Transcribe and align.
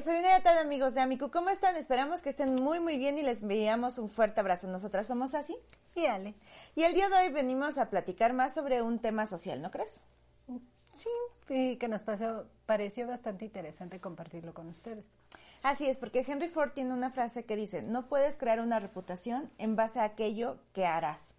Extraordinaria 0.00 0.42
tarde, 0.42 0.60
amigos 0.60 0.94
de 0.94 1.02
Amicu. 1.02 1.30
¿Cómo 1.30 1.50
están? 1.50 1.76
Esperamos 1.76 2.22
que 2.22 2.30
estén 2.30 2.54
muy, 2.54 2.80
muy 2.80 2.96
bien 2.96 3.18
y 3.18 3.22
les 3.22 3.42
enviamos 3.42 3.98
un 3.98 4.08
fuerte 4.08 4.40
abrazo. 4.40 4.66
Nosotras 4.66 5.06
somos 5.06 5.34
así 5.34 5.54
y 5.94 6.06
Ale. 6.06 6.34
Y 6.74 6.84
el 6.84 6.94
día 6.94 7.10
de 7.10 7.16
hoy 7.16 7.28
venimos 7.30 7.76
a 7.76 7.90
platicar 7.90 8.32
más 8.32 8.54
sobre 8.54 8.80
un 8.80 8.98
tema 8.98 9.26
social, 9.26 9.60
¿no 9.60 9.70
crees? 9.70 10.00
Sí, 10.90 11.10
que 11.46 11.86
nos 11.86 12.02
pasó, 12.02 12.46
pareció 12.64 13.06
bastante 13.06 13.44
interesante 13.44 14.00
compartirlo 14.00 14.54
con 14.54 14.68
ustedes. 14.68 15.04
Así 15.62 15.86
es, 15.86 15.98
porque 15.98 16.24
Henry 16.26 16.48
Ford 16.48 16.70
tiene 16.72 16.94
una 16.94 17.10
frase 17.10 17.44
que 17.44 17.54
dice, 17.54 17.82
no 17.82 18.06
puedes 18.06 18.38
crear 18.38 18.60
una 18.60 18.80
reputación 18.80 19.50
en 19.58 19.76
base 19.76 20.00
a 20.00 20.04
aquello 20.04 20.56
que 20.72 20.86
harás. 20.86 21.34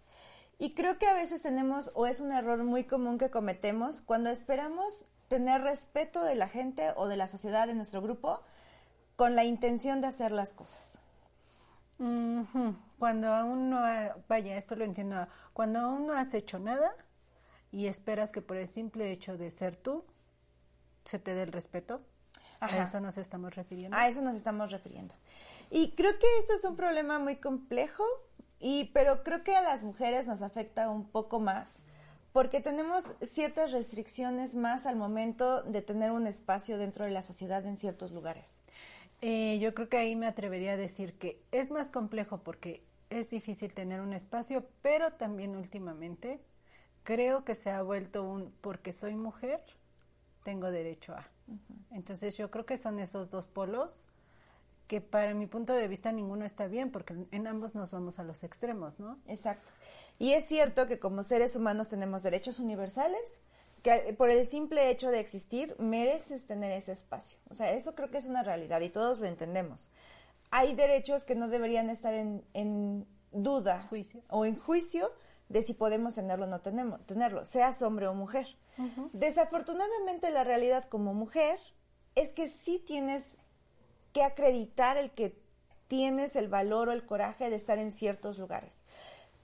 Y 0.60 0.74
creo 0.74 0.98
que 0.98 1.08
a 1.08 1.14
veces 1.14 1.42
tenemos, 1.42 1.90
o 1.94 2.06
es 2.06 2.20
un 2.20 2.30
error 2.30 2.62
muy 2.62 2.84
común 2.84 3.18
que 3.18 3.28
cometemos, 3.28 4.02
cuando 4.02 4.30
esperamos 4.30 5.06
tener 5.26 5.62
respeto 5.62 6.22
de 6.22 6.36
la 6.36 6.46
gente 6.46 6.92
o 6.94 7.08
de 7.08 7.16
la 7.16 7.26
sociedad 7.26 7.66
de 7.66 7.74
nuestro 7.74 8.02
grupo 8.02 8.40
con 9.22 9.36
la 9.36 9.44
intención 9.44 10.00
de 10.00 10.08
hacer 10.08 10.32
las 10.32 10.52
cosas. 10.52 10.98
Cuando 12.98 13.32
aún 13.32 13.70
no, 13.70 13.80
vaya, 14.26 14.56
esto 14.56 14.74
lo 14.74 14.84
entiendo, 14.84 15.28
cuando 15.52 15.78
aún 15.78 16.08
no 16.08 16.14
has 16.14 16.34
hecho 16.34 16.58
nada 16.58 16.92
y 17.70 17.86
esperas 17.86 18.32
que 18.32 18.42
por 18.42 18.56
el 18.56 18.66
simple 18.66 19.12
hecho 19.12 19.36
de 19.36 19.52
ser 19.52 19.76
tú 19.76 20.04
se 21.04 21.20
te 21.20 21.36
dé 21.36 21.44
el 21.44 21.52
respeto, 21.52 22.02
a 22.58 22.82
eso 22.82 22.98
nos 22.98 23.16
estamos 23.16 23.54
refiriendo. 23.54 23.96
A 23.96 24.08
eso 24.08 24.22
nos 24.22 24.34
estamos 24.34 24.72
refiriendo. 24.72 25.14
Y 25.70 25.92
creo 25.92 26.18
que 26.18 26.26
esto 26.40 26.54
es 26.54 26.64
un 26.64 26.74
problema 26.74 27.20
muy 27.20 27.36
complejo, 27.36 28.02
y, 28.58 28.86
pero 28.86 29.22
creo 29.22 29.44
que 29.44 29.54
a 29.54 29.62
las 29.62 29.84
mujeres 29.84 30.26
nos 30.26 30.42
afecta 30.42 30.90
un 30.90 31.06
poco 31.06 31.38
más 31.38 31.84
porque 32.32 32.60
tenemos 32.60 33.14
ciertas 33.20 33.72
restricciones 33.72 34.54
más 34.54 34.86
al 34.86 34.96
momento 34.96 35.62
de 35.62 35.82
tener 35.82 36.10
un 36.10 36.26
espacio 36.26 36.78
dentro 36.78 37.04
de 37.04 37.10
la 37.10 37.22
sociedad 37.22 37.64
en 37.66 37.76
ciertos 37.76 38.10
lugares. 38.10 38.62
Eh, 39.22 39.60
yo 39.60 39.72
creo 39.72 39.88
que 39.88 39.98
ahí 39.98 40.16
me 40.16 40.26
atrevería 40.26 40.72
a 40.72 40.76
decir 40.76 41.14
que 41.14 41.40
es 41.52 41.70
más 41.70 41.88
complejo 41.88 42.38
porque 42.38 42.82
es 43.08 43.30
difícil 43.30 43.72
tener 43.72 44.00
un 44.00 44.12
espacio, 44.12 44.66
pero 44.82 45.12
también 45.12 45.54
últimamente 45.54 46.40
creo 47.04 47.44
que 47.44 47.54
se 47.54 47.70
ha 47.70 47.82
vuelto 47.82 48.24
un 48.24 48.52
porque 48.60 48.92
soy 48.92 49.14
mujer, 49.14 49.62
tengo 50.42 50.70
derecho 50.70 51.14
a. 51.14 51.28
Entonces 51.92 52.36
yo 52.36 52.50
creo 52.50 52.66
que 52.66 52.78
son 52.78 52.98
esos 52.98 53.30
dos 53.30 53.46
polos 53.46 54.06
que 54.88 55.00
para 55.00 55.34
mi 55.34 55.46
punto 55.46 55.72
de 55.72 55.88
vista 55.88 56.10
ninguno 56.10 56.44
está 56.44 56.66
bien, 56.66 56.90
porque 56.90 57.14
en 57.30 57.46
ambos 57.46 57.74
nos 57.74 57.92
vamos 57.92 58.18
a 58.18 58.24
los 58.24 58.42
extremos, 58.42 58.98
¿no? 58.98 59.18
Exacto. 59.26 59.72
Y 60.18 60.32
es 60.32 60.46
cierto 60.46 60.86
que 60.86 60.98
como 60.98 61.22
seres 61.22 61.56
humanos 61.56 61.88
tenemos 61.88 62.22
derechos 62.22 62.58
universales, 62.58 63.40
que 63.82 64.14
por 64.16 64.30
el 64.30 64.46
simple 64.46 64.90
hecho 64.90 65.10
de 65.10 65.20
existir 65.20 65.74
mereces 65.78 66.46
tener 66.46 66.70
ese 66.72 66.92
espacio. 66.92 67.38
O 67.50 67.54
sea, 67.54 67.72
eso 67.72 67.94
creo 67.94 68.10
que 68.10 68.18
es 68.18 68.26
una 68.26 68.42
realidad 68.42 68.80
y 68.80 68.88
todos 68.88 69.20
lo 69.20 69.26
entendemos. 69.26 69.90
Hay 70.50 70.74
derechos 70.74 71.24
que 71.24 71.34
no 71.34 71.48
deberían 71.48 71.90
estar 71.90 72.14
en, 72.14 73.06
duda 73.32 73.86
juicio. 73.88 74.22
o 74.28 74.44
en 74.44 74.56
juicio 74.56 75.12
de 75.48 75.62
si 75.62 75.74
podemos 75.74 76.14
tenerlo 76.14 76.44
o 76.44 76.48
no 76.48 76.60
tenemos, 76.60 77.04
tenerlo, 77.06 77.44
seas 77.44 77.82
hombre 77.82 78.06
o 78.06 78.14
mujer. 78.14 78.46
Desafortunadamente 79.12 80.30
la 80.30 80.44
realidad 80.44 80.84
como 80.84 81.12
mujer 81.12 81.58
es 82.14 82.32
que 82.32 82.48
sí 82.48 82.78
tienes 82.78 83.36
que 84.12 84.22
acreditar 84.22 84.96
el 84.96 85.10
que 85.10 85.38
tienes 85.88 86.36
el 86.36 86.48
valor 86.48 86.88
o 86.88 86.92
el 86.92 87.04
coraje 87.04 87.50
de 87.50 87.56
estar 87.56 87.78
en 87.78 87.92
ciertos 87.92 88.38
lugares. 88.38 88.84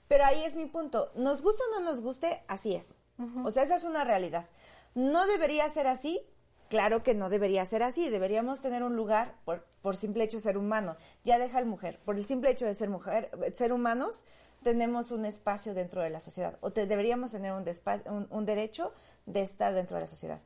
Pero 0.07 0.25
ahí 0.25 0.43
es 0.43 0.55
mi 0.55 0.65
punto. 0.65 1.11
Nos 1.15 1.43
gusta 1.43 1.63
o 1.69 1.79
no 1.79 1.85
nos 1.85 2.01
guste, 2.01 2.43
así 2.47 2.73
es. 2.73 2.97
O 3.43 3.51
sea, 3.51 3.63
esa 3.63 3.75
es 3.75 3.83
una 3.83 4.03
realidad. 4.03 4.47
¿No 4.95 5.25
debería 5.27 5.69
ser 5.69 5.87
así? 5.87 6.21
Claro 6.69 7.03
que 7.03 7.15
no 7.15 7.29
debería 7.29 7.65
ser 7.65 7.83
así. 7.83 8.09
Deberíamos 8.09 8.61
tener 8.61 8.83
un 8.83 8.95
lugar 8.95 9.35
por, 9.43 9.65
por 9.81 9.97
simple 9.97 10.23
hecho 10.23 10.37
de 10.37 10.43
ser 10.43 10.57
humano. 10.57 10.95
Ya 11.23 11.39
deja 11.39 11.59
el 11.59 11.65
mujer. 11.65 11.99
Por 12.05 12.15
el 12.15 12.23
simple 12.23 12.51
hecho 12.51 12.65
de 12.65 12.75
ser 12.75 12.89
mujer, 12.89 13.31
ser 13.53 13.73
humanos, 13.73 14.23
tenemos 14.63 15.11
un 15.11 15.25
espacio 15.25 15.73
dentro 15.73 16.01
de 16.01 16.09
la 16.09 16.19
sociedad. 16.19 16.57
O 16.61 16.69
deberíamos 16.69 17.31
tener 17.31 17.53
un, 17.53 18.27
un, 18.29 18.45
derecho 18.45 18.93
de 19.25 19.41
estar 19.41 19.73
dentro 19.73 19.95
de 19.95 20.01
la 20.01 20.07
sociedad. 20.07 20.41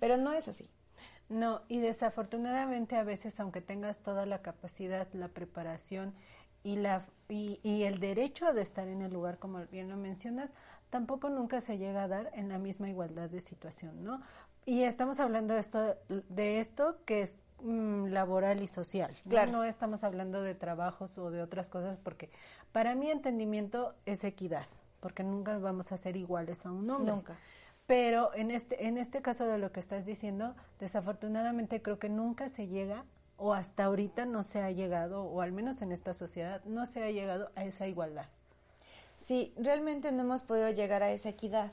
Pero 0.00 0.16
no 0.16 0.32
es 0.32 0.48
así. 0.48 0.68
No, 1.28 1.62
y 1.68 1.78
desafortunadamente 1.78 2.96
a 2.96 3.02
veces, 3.02 3.40
aunque 3.40 3.60
tengas 3.60 4.00
toda 4.00 4.26
la 4.26 4.42
capacidad, 4.42 5.08
la 5.14 5.28
preparación 5.28 6.14
y, 6.62 6.76
la, 6.76 7.02
y, 7.28 7.60
y, 7.62 7.84
el 7.84 7.98
derecho 7.98 8.52
de 8.52 8.62
estar 8.62 8.88
en 8.88 9.00
el 9.02 9.12
lugar, 9.12 9.38
como 9.38 9.64
bien 9.66 9.88
lo 9.88 9.96
mencionas, 9.96 10.52
tampoco 10.94 11.28
nunca 11.28 11.60
se 11.60 11.76
llega 11.76 12.04
a 12.04 12.08
dar 12.08 12.30
en 12.34 12.48
la 12.48 12.56
misma 12.56 12.88
igualdad 12.88 13.28
de 13.28 13.40
situación, 13.40 14.04
¿no? 14.04 14.22
Y 14.64 14.84
estamos 14.84 15.18
hablando 15.18 15.52
de 15.54 15.58
esto, 15.58 15.96
de 16.28 16.60
esto 16.60 16.98
que 17.04 17.22
es 17.22 17.34
mm, 17.62 18.10
laboral 18.10 18.62
y 18.62 18.68
social. 18.68 19.12
Claro. 19.28 19.50
¿no? 19.50 19.64
estamos 19.64 20.04
hablando 20.04 20.40
de 20.40 20.54
trabajos 20.54 21.18
o 21.18 21.32
de 21.32 21.42
otras 21.42 21.68
cosas, 21.68 21.98
porque 21.98 22.30
para 22.70 22.94
mi 22.94 23.10
entendimiento 23.10 23.96
es 24.06 24.22
equidad, 24.22 24.66
porque 25.00 25.24
nunca 25.24 25.58
vamos 25.58 25.90
a 25.90 25.96
ser 25.96 26.16
iguales 26.16 26.64
a 26.64 26.70
un 26.70 26.88
hombre. 26.88 27.12
Nunca. 27.12 27.36
Pero 27.86 28.32
en 28.32 28.52
este, 28.52 28.86
en 28.86 28.96
este 28.96 29.20
caso 29.20 29.48
de 29.48 29.58
lo 29.58 29.72
que 29.72 29.80
estás 29.80 30.06
diciendo, 30.06 30.54
desafortunadamente 30.78 31.82
creo 31.82 31.98
que 31.98 32.08
nunca 32.08 32.48
se 32.48 32.68
llega 32.68 33.04
o 33.36 33.52
hasta 33.52 33.86
ahorita 33.86 34.26
no 34.26 34.44
se 34.44 34.62
ha 34.62 34.70
llegado, 34.70 35.24
o 35.24 35.40
al 35.40 35.50
menos 35.50 35.82
en 35.82 35.90
esta 35.90 36.14
sociedad, 36.14 36.62
no 36.64 36.86
se 36.86 37.02
ha 37.02 37.10
llegado 37.10 37.50
a 37.56 37.64
esa 37.64 37.88
igualdad. 37.88 38.26
Sí, 39.16 39.54
realmente 39.56 40.12
no 40.12 40.22
hemos 40.22 40.42
podido 40.42 40.70
llegar 40.70 41.02
a 41.02 41.12
esa 41.12 41.30
equidad 41.30 41.72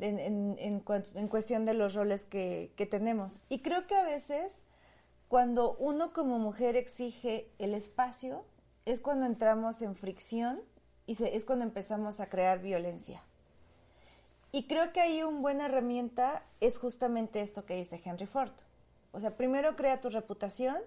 en, 0.00 0.18
en, 0.18 0.56
en, 0.58 1.28
cuestión 1.28 1.64
de 1.64 1.74
los 1.74 1.94
roles 1.94 2.24
que, 2.24 2.72
que, 2.76 2.86
tenemos. 2.86 3.40
Y 3.48 3.60
creo 3.60 3.86
que 3.86 3.96
a 3.96 4.04
veces 4.04 4.62
cuando 5.28 5.76
uno 5.76 6.12
como 6.12 6.38
mujer 6.38 6.76
exige 6.76 7.50
el 7.58 7.74
espacio, 7.74 8.44
es 8.84 9.00
cuando 9.00 9.26
entramos 9.26 9.82
en 9.82 9.96
fricción 9.96 10.60
y 11.06 11.16
se, 11.16 11.36
es 11.36 11.44
cuando 11.44 11.64
empezamos 11.64 12.20
a 12.20 12.28
crear 12.28 12.60
violencia. 12.60 13.22
Y 14.52 14.66
creo 14.66 14.92
que 14.92 15.00
ahí 15.00 15.22
una 15.22 15.40
buena 15.40 15.66
herramienta 15.66 16.42
es 16.60 16.78
justamente 16.78 17.40
esto 17.40 17.66
que 17.66 17.76
dice 17.76 18.00
Henry 18.02 18.26
Ford. 18.26 18.52
O 19.12 19.20
sea, 19.20 19.36
primero 19.36 19.76
crea 19.76 20.00
tu 20.00 20.08
reputación 20.10 20.78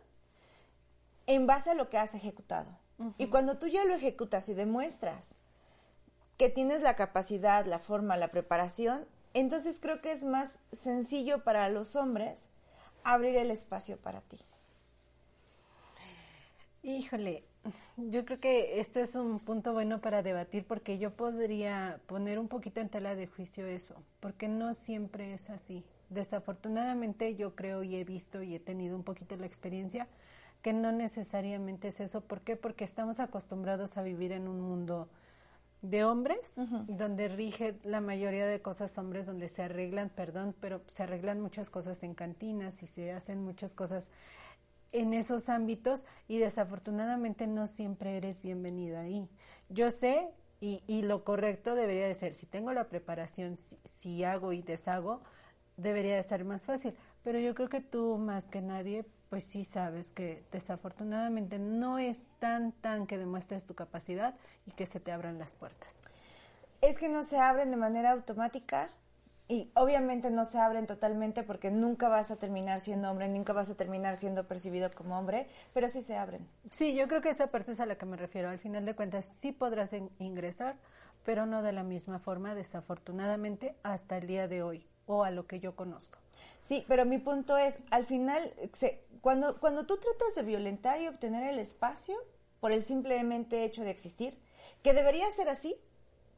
en 1.27 1.45
base 1.45 1.71
a 1.71 1.75
lo 1.75 1.89
que 1.89 1.97
has 1.97 2.15
ejecutado. 2.15 2.71
Y 3.17 3.27
cuando 3.27 3.57
tú 3.57 3.67
ya 3.67 3.83
lo 3.83 3.95
ejecutas 3.95 4.47
y 4.47 4.53
demuestras 4.53 5.35
que 6.41 6.49
tienes 6.49 6.81
la 6.81 6.95
capacidad, 6.95 7.67
la 7.67 7.77
forma, 7.77 8.17
la 8.17 8.29
preparación, 8.29 9.05
entonces 9.35 9.77
creo 9.79 10.01
que 10.01 10.11
es 10.11 10.23
más 10.23 10.57
sencillo 10.71 11.43
para 11.43 11.69
los 11.69 11.95
hombres 11.95 12.49
abrir 13.03 13.35
el 13.35 13.51
espacio 13.51 13.97
para 13.97 14.21
ti. 14.21 14.39
Híjole, 16.81 17.43
yo 17.95 18.25
creo 18.25 18.39
que 18.39 18.79
este 18.79 19.01
es 19.01 19.13
un 19.13 19.37
punto 19.37 19.71
bueno 19.73 20.01
para 20.01 20.23
debatir 20.23 20.65
porque 20.65 20.97
yo 20.97 21.11
podría 21.11 21.99
poner 22.07 22.39
un 22.39 22.47
poquito 22.47 22.81
en 22.81 22.89
tela 22.89 23.13
de 23.13 23.27
juicio 23.27 23.67
eso, 23.67 23.93
porque 24.19 24.47
no 24.47 24.73
siempre 24.73 25.35
es 25.35 25.47
así. 25.51 25.83
Desafortunadamente 26.09 27.35
yo 27.35 27.55
creo 27.55 27.83
y 27.83 27.97
he 27.97 28.03
visto 28.03 28.41
y 28.41 28.55
he 28.55 28.59
tenido 28.59 28.95
un 28.95 29.03
poquito 29.03 29.37
la 29.37 29.45
experiencia 29.45 30.07
que 30.63 30.73
no 30.73 30.91
necesariamente 30.91 31.89
es 31.89 31.99
eso. 31.99 32.21
¿Por 32.21 32.41
qué? 32.41 32.55
Porque 32.55 32.83
estamos 32.83 33.19
acostumbrados 33.19 33.95
a 33.97 34.01
vivir 34.01 34.31
en 34.31 34.47
un 34.47 34.59
mundo 34.59 35.07
de 35.81 36.03
hombres, 36.03 36.51
donde 36.87 37.27
rige 37.27 37.79
la 37.83 38.01
mayoría 38.01 38.45
de 38.45 38.61
cosas 38.61 38.97
hombres, 38.97 39.25
donde 39.25 39.47
se 39.47 39.63
arreglan, 39.63 40.09
perdón, 40.09 40.55
pero 40.59 40.81
se 40.87 41.03
arreglan 41.03 41.41
muchas 41.41 41.69
cosas 41.69 42.03
en 42.03 42.13
cantinas 42.13 42.83
y 42.83 42.87
se 42.87 43.11
hacen 43.11 43.43
muchas 43.43 43.73
cosas 43.73 44.09
en 44.91 45.13
esos 45.13 45.49
ámbitos 45.49 46.03
y 46.27 46.37
desafortunadamente 46.37 47.47
no 47.47 47.65
siempre 47.67 48.17
eres 48.17 48.41
bienvenida 48.41 49.01
ahí. 49.01 49.27
Yo 49.69 49.89
sé 49.89 50.29
y, 50.59 50.83
y 50.85 51.01
lo 51.01 51.23
correcto 51.23 51.75
debería 51.75 52.07
de 52.07 52.13
ser, 52.15 52.35
si 52.35 52.45
tengo 52.45 52.71
la 52.73 52.87
preparación, 52.87 53.57
si, 53.85 54.23
hago 54.23 54.53
y 54.53 54.61
deshago, 54.61 55.21
debería 55.77 56.13
de 56.13 56.19
estar 56.19 56.43
más 56.43 56.65
fácil. 56.65 56.93
Pero 57.23 57.39
yo 57.39 57.55
creo 57.55 57.69
que 57.69 57.81
tú 57.81 58.17
más 58.17 58.47
que 58.47 58.61
nadie, 58.61 59.05
pues 59.31 59.45
sí 59.45 59.63
sabes 59.63 60.11
que 60.11 60.43
desafortunadamente 60.51 61.57
no 61.57 61.99
es 61.99 62.27
tan, 62.39 62.73
tan 62.73 63.07
que 63.07 63.17
demuestres 63.17 63.65
tu 63.65 63.75
capacidad 63.75 64.35
y 64.65 64.71
que 64.71 64.85
se 64.85 64.99
te 64.99 65.13
abran 65.13 65.39
las 65.39 65.53
puertas. 65.53 66.01
Es 66.81 66.97
que 66.97 67.07
no 67.07 67.23
se 67.23 67.39
abren 67.39 67.71
de 67.71 67.77
manera 67.77 68.11
automática 68.11 68.89
y 69.47 69.71
obviamente 69.73 70.31
no 70.31 70.43
se 70.43 70.59
abren 70.59 70.85
totalmente 70.85 71.43
porque 71.43 71.71
nunca 71.71 72.09
vas 72.09 72.29
a 72.29 72.35
terminar 72.35 72.81
siendo 72.81 73.09
hombre, 73.09 73.29
nunca 73.29 73.53
vas 73.53 73.69
a 73.69 73.75
terminar 73.75 74.17
siendo 74.17 74.49
percibido 74.49 74.91
como 74.91 75.17
hombre, 75.17 75.47
pero 75.73 75.87
sí 75.87 76.01
se 76.01 76.17
abren. 76.17 76.45
Sí, 76.69 76.93
yo 76.93 77.07
creo 77.07 77.21
que 77.21 77.29
esa 77.29 77.47
parte 77.47 77.71
es 77.71 77.79
a 77.79 77.85
la 77.85 77.95
que 77.95 78.05
me 78.05 78.17
refiero. 78.17 78.49
Al 78.49 78.59
final 78.59 78.83
de 78.83 78.95
cuentas 78.95 79.29
sí 79.39 79.53
podrás 79.53 79.95
ingresar, 80.19 80.75
pero 81.23 81.45
no 81.45 81.61
de 81.61 81.71
la 81.71 81.83
misma 81.83 82.19
forma, 82.19 82.53
desafortunadamente, 82.53 83.77
hasta 83.83 84.17
el 84.17 84.27
día 84.27 84.49
de 84.49 84.61
hoy 84.61 84.85
o 85.05 85.23
a 85.23 85.31
lo 85.31 85.47
que 85.47 85.61
yo 85.61 85.73
conozco. 85.73 86.19
Sí, 86.61 86.85
pero 86.87 87.05
mi 87.05 87.17
punto 87.17 87.57
es, 87.57 87.79
al 87.89 88.05
final, 88.05 88.53
cuando, 89.21 89.59
cuando 89.59 89.85
tú 89.85 89.97
tratas 89.97 90.35
de 90.35 90.43
violentar 90.43 91.01
y 91.01 91.07
obtener 91.07 91.49
el 91.49 91.59
espacio 91.59 92.15
por 92.59 92.71
el 92.71 92.83
simplemente 92.83 93.63
hecho 93.63 93.83
de 93.83 93.89
existir, 93.89 94.37
que 94.83 94.93
debería 94.93 95.31
ser 95.31 95.49
así, 95.49 95.75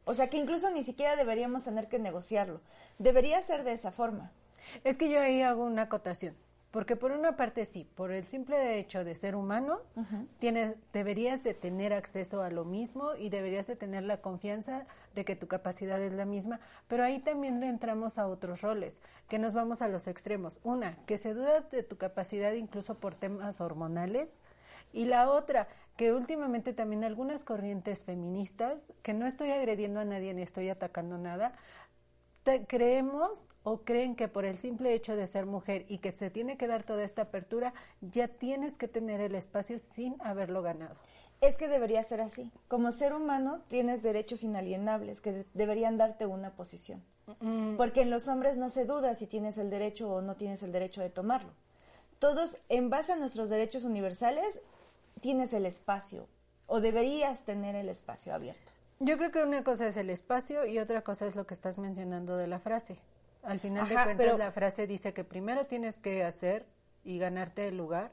o 0.06 0.14
sea 0.14 0.30
que 0.30 0.38
incluso 0.38 0.70
ni 0.72 0.84
siquiera 0.84 1.16
deberíamos 1.16 1.64
tener 1.64 1.88
que 1.88 2.00
negociarlo. 2.00 2.62
Debería 3.00 3.42
ser 3.42 3.64
de 3.64 3.74
esa 3.74 3.92
forma. 3.92 4.32
Es 4.84 4.98
que 4.98 5.10
yo 5.10 5.20
ahí 5.20 5.42
hago 5.42 5.64
una 5.64 5.84
acotación. 5.84 6.36
Porque 6.74 6.96
por 6.96 7.12
una 7.12 7.38
parte 7.38 7.66
sí, 7.66 7.88
por 7.94 8.12
el 8.12 8.26
simple 8.26 8.80
hecho 8.80 9.04
de 9.04 9.16
ser 9.16 9.36
humano, 9.36 9.82
tienes, 10.40 10.76
deberías 10.92 11.44
de 11.44 11.54
tener 11.54 11.94
acceso 11.94 12.42
a 12.42 12.50
lo 12.50 12.66
mismo 12.66 13.14
y 13.14 13.30
deberías 13.30 13.68
de 13.68 13.76
tener 13.76 14.02
la 14.02 14.22
confianza 14.22 14.88
de 15.14 15.24
que 15.24 15.36
tu 15.36 15.48
capacidad 15.48 16.02
es 16.02 16.14
la 16.14 16.26
misma, 16.26 16.60
pero 16.88 17.04
ahí 17.04 17.20
también 17.20 17.62
entramos 17.62 18.18
a 18.18 18.28
otros 18.28 18.62
roles, 18.62 19.00
que 19.30 19.38
nos 19.38 19.54
vamos 19.54 19.84
a 19.84 19.88
los 19.88 20.08
extremos. 20.08 20.60
Una, 20.64 20.98
que 21.06 21.20
se 21.20 21.36
duda 21.36 21.62
de 21.62 21.84
tu 21.84 21.98
capacidad 21.98 22.54
incluso 22.54 22.96
por 22.96 23.14
temas 23.14 23.62
hormonales, 23.62 24.40
y 24.94 25.06
la 25.06 25.30
otra, 25.30 25.68
que 25.96 26.12
últimamente 26.12 26.74
también 26.74 27.04
algunas 27.04 27.44
corrientes 27.44 28.04
feministas, 28.04 28.92
que 29.04 29.14
no 29.14 29.28
estoy 29.28 29.52
agrediendo 29.52 30.00
a 30.00 30.06
nadie 30.06 30.34
ni 30.34 30.42
estoy 30.42 30.70
atacando 30.70 31.20
nada, 31.20 31.54
creemos 32.68 33.46
o 33.64 33.82
creen 33.82 34.16
que 34.16 34.28
por 34.28 34.46
el 34.46 34.58
simple 34.58 34.94
hecho 34.94 35.16
de 35.16 35.28
ser 35.28 35.46
mujer 35.46 35.86
y 35.88 36.00
que 36.00 36.12
se 36.12 36.30
tiene 36.30 36.58
que 36.58 36.68
dar 36.68 36.84
toda 36.84 37.04
esta 37.04 37.24
apertura, 37.24 37.74
ya 38.02 38.28
tienes 38.28 38.78
que 38.78 38.88
tener 38.88 39.22
el 39.22 39.36
espacio 39.36 39.80
sin 39.80 40.16
haberlo 40.22 40.62
ganado. 40.62 40.96
Es 41.42 41.58
que 41.58 41.68
debería 41.68 42.04
ser 42.04 42.22
así. 42.22 42.52
Como 42.68 42.92
ser 42.92 43.14
humano 43.14 43.62
tienes 43.68 44.04
derechos 44.04 44.44
inalienables 44.44 45.22
que 45.22 45.46
deberían 45.54 45.98
darte 45.98 46.26
una 46.26 46.52
posición. 46.52 47.04
Mm. 47.40 47.76
Porque 47.78 48.02
en 48.02 48.10
los 48.10 48.28
hombres 48.28 48.58
no 48.58 48.70
se 48.70 48.86
duda 48.86 49.16
si 49.16 49.28
tienes 49.28 49.58
el 49.58 49.70
derecho 49.70 50.10
o 50.10 50.22
no 50.22 50.36
tienes 50.36 50.64
el 50.64 50.72
derecho 50.72 51.02
de 51.02 51.10
tomarlo. 51.10 51.52
Todos, 52.20 52.58
en 52.70 52.90
base 52.90 53.14
a 53.14 53.18
nuestros 53.18 53.50
derechos 53.50 53.84
universales, 53.84 54.62
tienes 55.20 55.54
el 55.54 55.66
espacio 55.66 56.28
o 56.68 56.82
deberías 56.82 57.44
tener 57.46 57.76
el 57.76 57.90
espacio 57.90 58.34
abierto. 58.34 58.73
Yo 59.04 59.18
creo 59.18 59.32
que 59.32 59.44
una 59.44 59.66
cosa 59.66 59.88
es 59.88 59.98
el 59.98 60.10
espacio 60.10 60.66
y 60.66 60.80
otra 60.80 61.02
cosa 61.02 61.26
es 61.26 61.36
lo 61.36 61.46
que 61.46 61.54
estás 61.54 61.78
mencionando 61.78 62.38
de 62.38 62.48
la 62.48 62.60
frase. 62.60 63.00
Al 63.42 63.60
final 63.60 63.90
de 63.90 63.96
cuentas, 63.96 64.38
la 64.38 64.52
frase 64.54 64.88
dice 64.88 65.14
que 65.14 65.26
primero 65.26 65.66
tienes 65.66 66.00
que 66.00 66.24
hacer 66.24 66.66
y 67.04 67.20
ganarte 67.20 67.68
el 67.68 67.76
lugar 67.76 68.12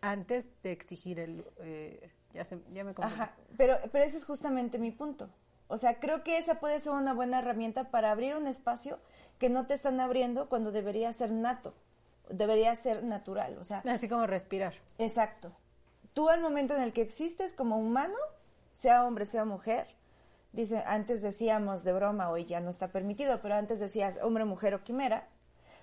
antes 0.00 0.48
de 0.62 0.70
exigir 0.70 1.18
el... 1.18 1.44
Eh, 1.58 2.10
ya, 2.32 2.44
se, 2.44 2.60
ya 2.72 2.84
me 2.84 2.94
Ajá, 2.98 3.34
pero, 3.56 3.78
pero 3.90 4.04
ese 4.04 4.18
es 4.18 4.24
justamente 4.24 4.78
mi 4.78 4.92
punto. 4.92 5.28
O 5.66 5.76
sea, 5.76 5.98
creo 5.98 6.22
que 6.22 6.38
esa 6.38 6.60
puede 6.60 6.78
ser 6.78 6.92
una 6.92 7.12
buena 7.12 7.40
herramienta 7.40 7.90
para 7.90 8.12
abrir 8.12 8.36
un 8.36 8.46
espacio 8.46 9.00
que 9.38 9.48
no 9.48 9.66
te 9.66 9.74
están 9.74 9.98
abriendo 10.00 10.48
cuando 10.48 10.70
debería 10.70 11.12
ser 11.12 11.32
nato, 11.32 11.74
debería 12.30 12.74
ser 12.76 13.02
natural, 13.02 13.58
o 13.58 13.64
sea... 13.64 13.82
Así 13.84 14.08
como 14.08 14.28
respirar. 14.28 14.74
Exacto. 14.98 15.52
Tú 16.14 16.28
al 16.28 16.40
momento 16.40 16.76
en 16.76 16.82
el 16.82 16.92
que 16.92 17.02
existes 17.02 17.52
como 17.52 17.78
humano, 17.78 18.16
sea 18.78 19.04
hombre, 19.04 19.26
sea 19.26 19.44
mujer. 19.44 19.88
Dice, 20.52 20.84
antes 20.86 21.20
decíamos 21.20 21.82
de 21.82 21.92
broma, 21.92 22.30
hoy 22.30 22.44
ya 22.44 22.60
no 22.60 22.70
está 22.70 22.92
permitido, 22.92 23.40
pero 23.42 23.56
antes 23.56 23.80
decías 23.80 24.20
hombre, 24.22 24.44
mujer 24.44 24.72
o 24.74 24.84
quimera. 24.84 25.26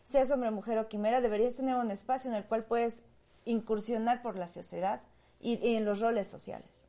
Seas 0.05 0.31
hombre, 0.31 0.49
mujer 0.49 0.77
o 0.77 0.87
quimera, 0.87 1.19
deberías 1.19 1.57
tener 1.57 1.75
un 1.75 1.91
espacio 1.91 2.29
en 2.29 2.37
el 2.37 2.45
cual 2.45 2.63
puedes 2.63 3.03
incursionar 3.43 4.21
por 4.21 4.37
la 4.37 4.47
sociedad 4.47 5.01
y, 5.41 5.75
en 5.75 5.83
los 5.83 5.99
roles 5.99 6.29
sociales. 6.29 6.87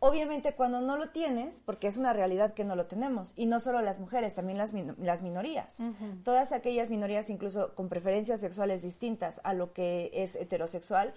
Obviamente 0.00 0.54
cuando 0.54 0.80
no 0.80 0.96
lo 0.96 1.10
tienes, 1.10 1.60
porque 1.66 1.88
es 1.88 1.98
una 1.98 2.12
realidad 2.14 2.54
que 2.54 2.64
no 2.64 2.74
lo 2.74 2.86
tenemos, 2.86 3.34
y 3.36 3.46
no 3.46 3.60
solo 3.60 3.82
las 3.82 3.98
mujeres, 3.98 4.34
también 4.34 4.56
las, 4.56 4.72
las 4.98 5.22
minorías. 5.22 5.76
Todas 6.22 6.52
aquellas 6.52 6.88
minorías, 6.88 7.28
incluso 7.28 7.74
con 7.74 7.88
preferencias 7.88 8.40
sexuales 8.40 8.82
distintas 8.82 9.40
a 9.44 9.52
lo 9.52 9.72
que 9.72 10.10
es 10.14 10.36
heterosexual, 10.36 11.12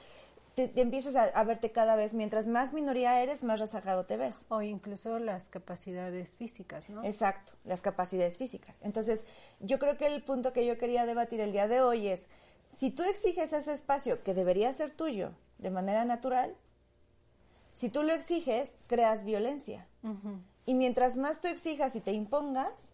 te, 0.56 0.72
empiezas 0.82 1.16
a, 1.16 1.44
verte 1.44 1.72
cada 1.72 1.96
vez, 1.96 2.14
mientras 2.14 2.48
más 2.48 2.74
minoría 2.74 3.22
eres, 3.22 3.44
más 3.44 3.60
rezagado 3.60 4.06
te 4.06 4.18
ves. 4.18 4.46
O 4.50 4.62
incluso 4.62 5.20
las 5.20 5.50
capacidades 5.50 6.38
físicas, 6.38 6.90
¿no? 6.90 7.04
Exacto, 7.04 7.54
las 7.64 7.82
capacidades 7.82 8.38
físicas. 8.38 8.78
Entonces, 8.82 9.26
yo 9.60 9.80
creo 9.80 9.98
que 9.98 10.08
el 10.08 10.24
punto 10.24 10.54
que 10.54 10.66
yo 10.66 10.78
quería 10.78 11.06
debatir 11.06 11.40
el 11.40 11.52
día 11.52 11.68
de 11.68 11.82
hoy 11.82 12.08
es, 12.08 12.30
si 12.70 12.90
tú 12.90 13.04
exiges 13.04 13.54
ese 13.54 13.74
espacio 13.74 14.24
que 14.24 14.34
debería 14.34 14.74
ser 14.74 14.92
tuyo 14.92 15.32
de 15.58 15.70
manera 15.70 16.06
natural, 16.06 16.56
si 17.74 17.90
tú 17.90 18.04
lo 18.04 18.14
exiges, 18.14 18.78
creas 18.88 19.24
violencia. 19.24 19.88
Y 20.66 20.74
mientras 20.74 21.18
más 21.18 21.42
tú 21.42 21.48
exijas 21.48 21.96
y 21.96 22.02
te 22.02 22.12
impongas, 22.12 22.94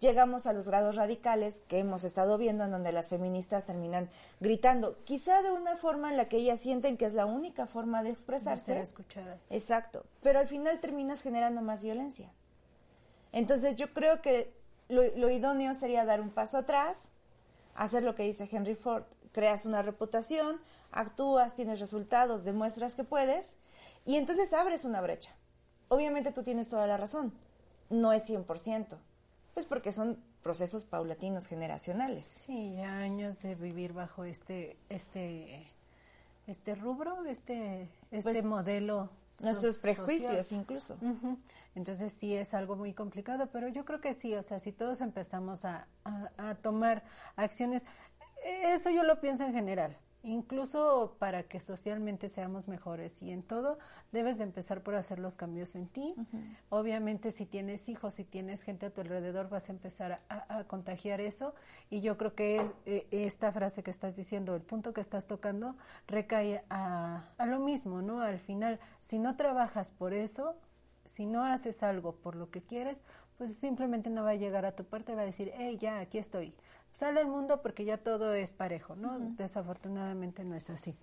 llegamos 0.00 0.46
a 0.46 0.52
los 0.52 0.68
grados 0.68 0.96
radicales 0.96 1.62
que 1.68 1.78
hemos 1.78 2.04
estado 2.04 2.38
viendo 2.38 2.64
en 2.64 2.70
donde 2.70 2.92
las 2.92 3.08
feministas 3.08 3.64
terminan 3.64 4.10
gritando, 4.40 4.98
quizá 5.04 5.42
de 5.42 5.50
una 5.50 5.76
forma 5.76 6.10
en 6.10 6.16
la 6.16 6.28
que 6.28 6.36
ellas 6.36 6.60
sienten 6.60 6.96
que 6.96 7.06
es 7.06 7.14
la 7.14 7.26
única 7.26 7.66
forma 7.66 8.02
de 8.02 8.10
expresarse. 8.10 8.66
ser 8.66 8.78
escuchadas. 8.78 9.40
Exacto, 9.50 10.04
pero 10.22 10.38
al 10.38 10.46
final 10.46 10.80
terminas 10.80 11.22
generando 11.22 11.62
más 11.62 11.82
violencia. 11.82 12.30
Entonces 13.32 13.76
yo 13.76 13.92
creo 13.92 14.22
que 14.22 14.52
lo, 14.88 15.02
lo 15.16 15.30
idóneo 15.30 15.74
sería 15.74 16.04
dar 16.04 16.20
un 16.20 16.30
paso 16.30 16.58
atrás, 16.58 17.10
hacer 17.74 18.02
lo 18.02 18.14
que 18.14 18.22
dice 18.24 18.48
Henry 18.50 18.74
Ford, 18.74 19.04
creas 19.32 19.66
una 19.66 19.82
reputación, 19.82 20.60
actúas, 20.92 21.54
tienes 21.54 21.80
resultados, 21.80 22.44
demuestras 22.44 22.94
que 22.94 23.04
puedes 23.04 23.56
y 24.04 24.16
entonces 24.16 24.52
abres 24.52 24.84
una 24.84 25.00
brecha. 25.00 25.34
Obviamente 25.88 26.32
tú 26.32 26.42
tienes 26.42 26.68
toda 26.68 26.86
la 26.86 26.96
razón, 26.96 27.32
no 27.90 28.12
es 28.12 28.28
100%, 28.28 28.96
pues 29.56 29.64
porque 29.64 29.90
son 29.90 30.18
procesos 30.42 30.84
paulatinos 30.84 31.46
generacionales. 31.46 32.26
Sí, 32.26 32.78
años 32.82 33.40
de 33.40 33.54
vivir 33.54 33.94
bajo 33.94 34.24
este 34.24 34.76
este 34.90 35.66
este 36.46 36.74
rubro, 36.74 37.24
este 37.24 37.88
este 38.10 38.32
pues, 38.32 38.44
modelo 38.44 39.08
nuestros 39.40 39.78
prejuicios 39.78 40.52
incluso. 40.52 40.98
Entonces 41.74 42.12
sí 42.12 42.34
es 42.34 42.52
algo 42.52 42.76
muy 42.76 42.92
complicado, 42.92 43.48
pero 43.50 43.68
yo 43.68 43.86
creo 43.86 44.02
que 44.02 44.12
sí, 44.12 44.34
o 44.34 44.42
sea, 44.42 44.58
si 44.58 44.72
todos 44.72 45.00
empezamos 45.00 45.64
a, 45.64 45.86
a 46.36 46.54
tomar 46.56 47.02
acciones, 47.36 47.86
eso 48.44 48.90
yo 48.90 49.04
lo 49.04 49.22
pienso 49.22 49.46
en 49.46 49.54
general 49.54 49.96
incluso 50.26 51.14
para 51.20 51.44
que 51.44 51.60
socialmente 51.60 52.28
seamos 52.28 52.66
mejores 52.66 53.22
y 53.22 53.30
en 53.30 53.42
todo 53.42 53.78
debes 54.10 54.38
de 54.38 54.44
empezar 54.44 54.82
por 54.82 54.96
hacer 54.96 55.20
los 55.20 55.36
cambios 55.36 55.76
en 55.76 55.86
ti. 55.86 56.14
Obviamente 56.68 57.30
si 57.30 57.46
tienes 57.46 57.88
hijos, 57.88 58.14
si 58.14 58.24
tienes 58.24 58.62
gente 58.62 58.86
a 58.86 58.90
tu 58.90 59.00
alrededor 59.00 59.48
vas 59.48 59.68
a 59.68 59.72
empezar 59.72 60.20
a, 60.28 60.64
contagiar 60.64 61.20
eso 61.20 61.54
y 61.90 62.00
yo 62.00 62.18
creo 62.18 62.34
que 62.34 62.60
es, 62.60 62.74
eh, 62.86 63.06
esta 63.12 63.52
frase 63.52 63.84
que 63.84 63.90
estás 63.92 64.16
diciendo, 64.16 64.56
el 64.56 64.62
punto 64.62 64.92
que 64.92 65.00
estás 65.00 65.26
tocando 65.26 65.76
recae 66.08 66.64
a, 66.70 67.24
a 67.38 67.46
lo 67.46 67.60
mismo, 67.60 68.02
¿no? 68.02 68.20
Al 68.20 68.40
final, 68.40 68.80
si 69.02 69.20
no 69.20 69.36
trabajas 69.36 69.92
por 69.92 70.12
eso, 70.12 70.56
si 71.04 71.24
no 71.24 71.44
haces 71.44 71.84
algo 71.84 72.16
por 72.16 72.34
lo 72.34 72.50
que 72.50 72.62
quieres, 72.62 73.00
pues 73.38 73.54
simplemente 73.54 74.10
no 74.10 74.24
va 74.24 74.30
a 74.30 74.34
llegar 74.34 74.66
a 74.66 74.74
tu 74.74 74.84
parte, 74.84 75.14
va 75.14 75.22
a 75.22 75.26
decir, 75.26 75.52
hey, 75.56 75.76
ya, 75.78 76.00
aquí 76.00 76.18
estoy 76.18 76.52
sale 76.96 77.20
al 77.20 77.26
mundo 77.26 77.60
porque 77.60 77.84
ya 77.84 77.98
todo 77.98 78.32
es 78.32 78.54
parejo, 78.54 78.96
¿no? 78.96 79.18
Desafortunadamente 79.18 80.44
no 80.44 80.56
es 80.56 80.70
así. 80.70 80.96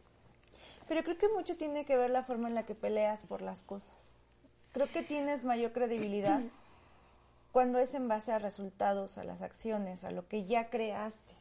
Pero 0.88 1.04
creo 1.04 1.18
que 1.20 1.30
mucho 1.30 1.56
tiene 1.56 1.86
que 1.86 1.96
ver 1.96 2.10
la 2.10 2.24
forma 2.24 2.50
en 2.50 2.56
la 2.56 2.66
que 2.66 2.74
peleas 2.74 3.26
por 3.28 3.44
las 3.44 3.62
cosas. 3.62 4.18
Creo 4.72 4.88
que 4.88 5.04
tienes 5.04 5.44
mayor 5.44 5.72
credibilidad 5.72 6.42
cuando 7.52 7.78
es 7.78 7.94
en 7.94 8.08
base 8.08 8.32
a 8.32 8.40
resultados, 8.40 9.20
a 9.20 9.24
las 9.24 9.44
acciones, 9.44 10.04
a 10.04 10.10
lo 10.10 10.28
que 10.28 10.46
ya 10.46 10.72
creaste. 10.72 11.34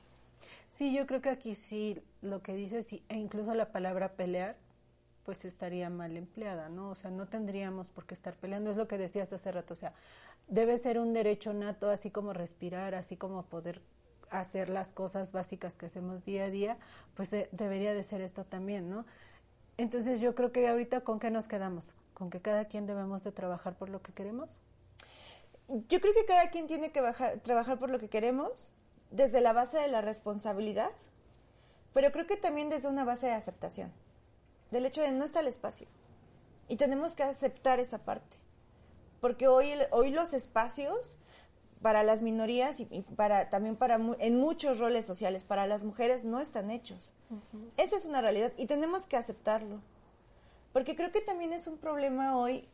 Sí, 0.69 0.93
yo 0.95 1.07
creo 1.07 1.23
que 1.23 1.31
aquí 1.31 1.55
sí 1.55 2.03
lo 2.21 2.43
que 2.43 2.53
dices, 2.53 2.93
e 2.93 3.17
incluso 3.17 3.55
la 3.55 3.73
palabra 3.73 4.13
pelear, 4.13 4.57
pues 5.25 5.47
estaría 5.47 5.89
mal 5.89 6.15
empleada, 6.17 6.69
¿no? 6.69 6.91
O 6.91 6.95
sea, 6.95 7.11
no 7.11 7.27
tendríamos 7.27 7.89
por 7.89 8.05
qué 8.05 8.13
estar 8.13 8.35
peleando, 8.35 8.71
es 8.71 8.77
lo 8.77 8.87
que 8.87 8.99
decías 8.99 9.33
hace 9.33 9.51
rato, 9.51 9.73
o 9.73 9.77
sea, 9.77 9.95
debe 10.49 10.77
ser 10.77 10.99
un 10.99 11.15
derecho 11.15 11.55
nato, 11.55 11.89
así 11.89 12.11
como 12.11 12.35
respirar, 12.35 12.95
así 12.95 13.17
como 13.17 13.45
poder 13.45 13.81
hacer 14.41 14.69
las 14.69 14.93
cosas 14.93 15.33
básicas 15.33 15.77
que 15.77 15.87
hacemos 15.87 16.25
día 16.25 16.45
a 16.45 16.51
día, 16.51 16.79
pues 17.15 17.31
debería 17.31 17.95
de 17.95 18.03
ser 18.03 18.21
esto 18.21 18.45
también, 18.45 18.91
¿no? 18.91 19.05
Entonces 19.77 20.21
yo 20.21 20.35
creo 20.35 20.53
que 20.53 20.69
ahorita 20.69 21.01
con 21.01 21.19
qué 21.19 21.31
nos 21.31 21.49
quedamos, 21.49 21.95
con 22.15 22.31
que 22.31 22.41
cada 22.41 22.67
quien 22.67 22.87
debemos 22.87 23.25
de 23.25 23.33
trabajar 23.33 23.77
por 23.77 23.89
lo 23.89 24.03
que 24.03 24.13
queremos. 24.13 24.61
Yo 25.89 26.01
creo 26.01 26.13
que 26.15 26.27
cada 26.27 26.51
quien 26.51 26.67
tiene 26.67 26.93
que 26.93 27.03
trabajar 27.43 27.79
por 27.79 27.91
lo 27.91 27.99
que 27.99 28.09
queremos 28.09 28.73
desde 29.11 29.41
la 29.41 29.53
base 29.53 29.79
de 29.79 29.89
la 29.89 30.01
responsabilidad, 30.01 30.93
pero 31.95 32.13
creo 32.13 32.27
que 32.27 32.37
también 32.37 32.69
desde 32.69 32.89
una 32.89 33.05
base 33.05 33.27
de 33.27 33.33
aceptación, 33.33 33.93
del 34.71 34.87
hecho 34.87 35.03
de 35.03 35.13
no 35.13 35.25
estar 35.25 35.43
el 35.43 35.49
espacio. 35.49 35.87
Y 36.69 36.77
tenemos 36.77 37.15
que 37.15 37.23
aceptar 37.23 37.81
esa 37.81 37.99
parte, 37.99 38.37
porque 39.21 39.49
hoy, 39.49 39.73
hoy 39.91 40.11
los 40.11 40.33
espacios 40.33 41.19
para 41.83 42.03
las 42.05 42.23
minorías 42.23 42.81
y, 42.81 42.87
para 43.17 43.51
también 43.51 43.77
para 43.77 44.01
en 44.19 44.39
muchos 44.39 44.79
roles 44.79 45.05
sociales 45.05 45.45
para 45.45 45.67
las 45.67 45.83
mujeres 45.83 46.25
no 46.25 46.41
están 46.41 46.71
hechos. 46.71 47.13
Esa 47.77 47.97
es 47.97 48.05
una 48.05 48.21
realidad 48.21 48.53
y 48.57 48.67
tenemos 48.67 49.07
que 49.07 49.17
aceptarlo. 49.17 49.81
Porque 50.73 50.97
creo 50.97 51.13
que 51.13 51.21
también 51.21 51.53
es 51.53 51.67
un 51.67 51.77
problema 51.77 52.39
hoy 52.39 52.67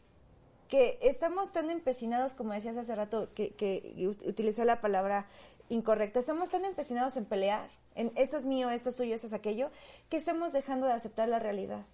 que 0.68 0.98
estamos 1.02 1.52
tan 1.52 1.70
empecinados, 1.70 2.34
como 2.34 2.52
decías 2.52 2.76
hace 2.76 2.94
rato, 2.94 3.30
que, 3.34 3.54
que 3.54 4.08
utilicé 4.26 4.64
la 4.64 4.80
palabra 4.80 5.26
incorrecta, 5.68 6.20
estamos 6.20 6.50
tan 6.50 6.64
empecinados 6.64 7.16
en 7.16 7.24
pelear, 7.24 7.70
en 7.94 8.12
esto 8.14 8.36
es 8.36 8.44
mío, 8.44 8.70
esto 8.70 8.90
es 8.90 8.96
tuyo, 8.96 9.14
esto 9.14 9.26
es 9.26 9.32
aquello, 9.32 9.70
que 10.08 10.16
estamos 10.16 10.52
dejando 10.52 10.86
de 10.86 10.92
aceptar 10.92 11.28
la 11.28 11.38
realidad, 11.38 11.86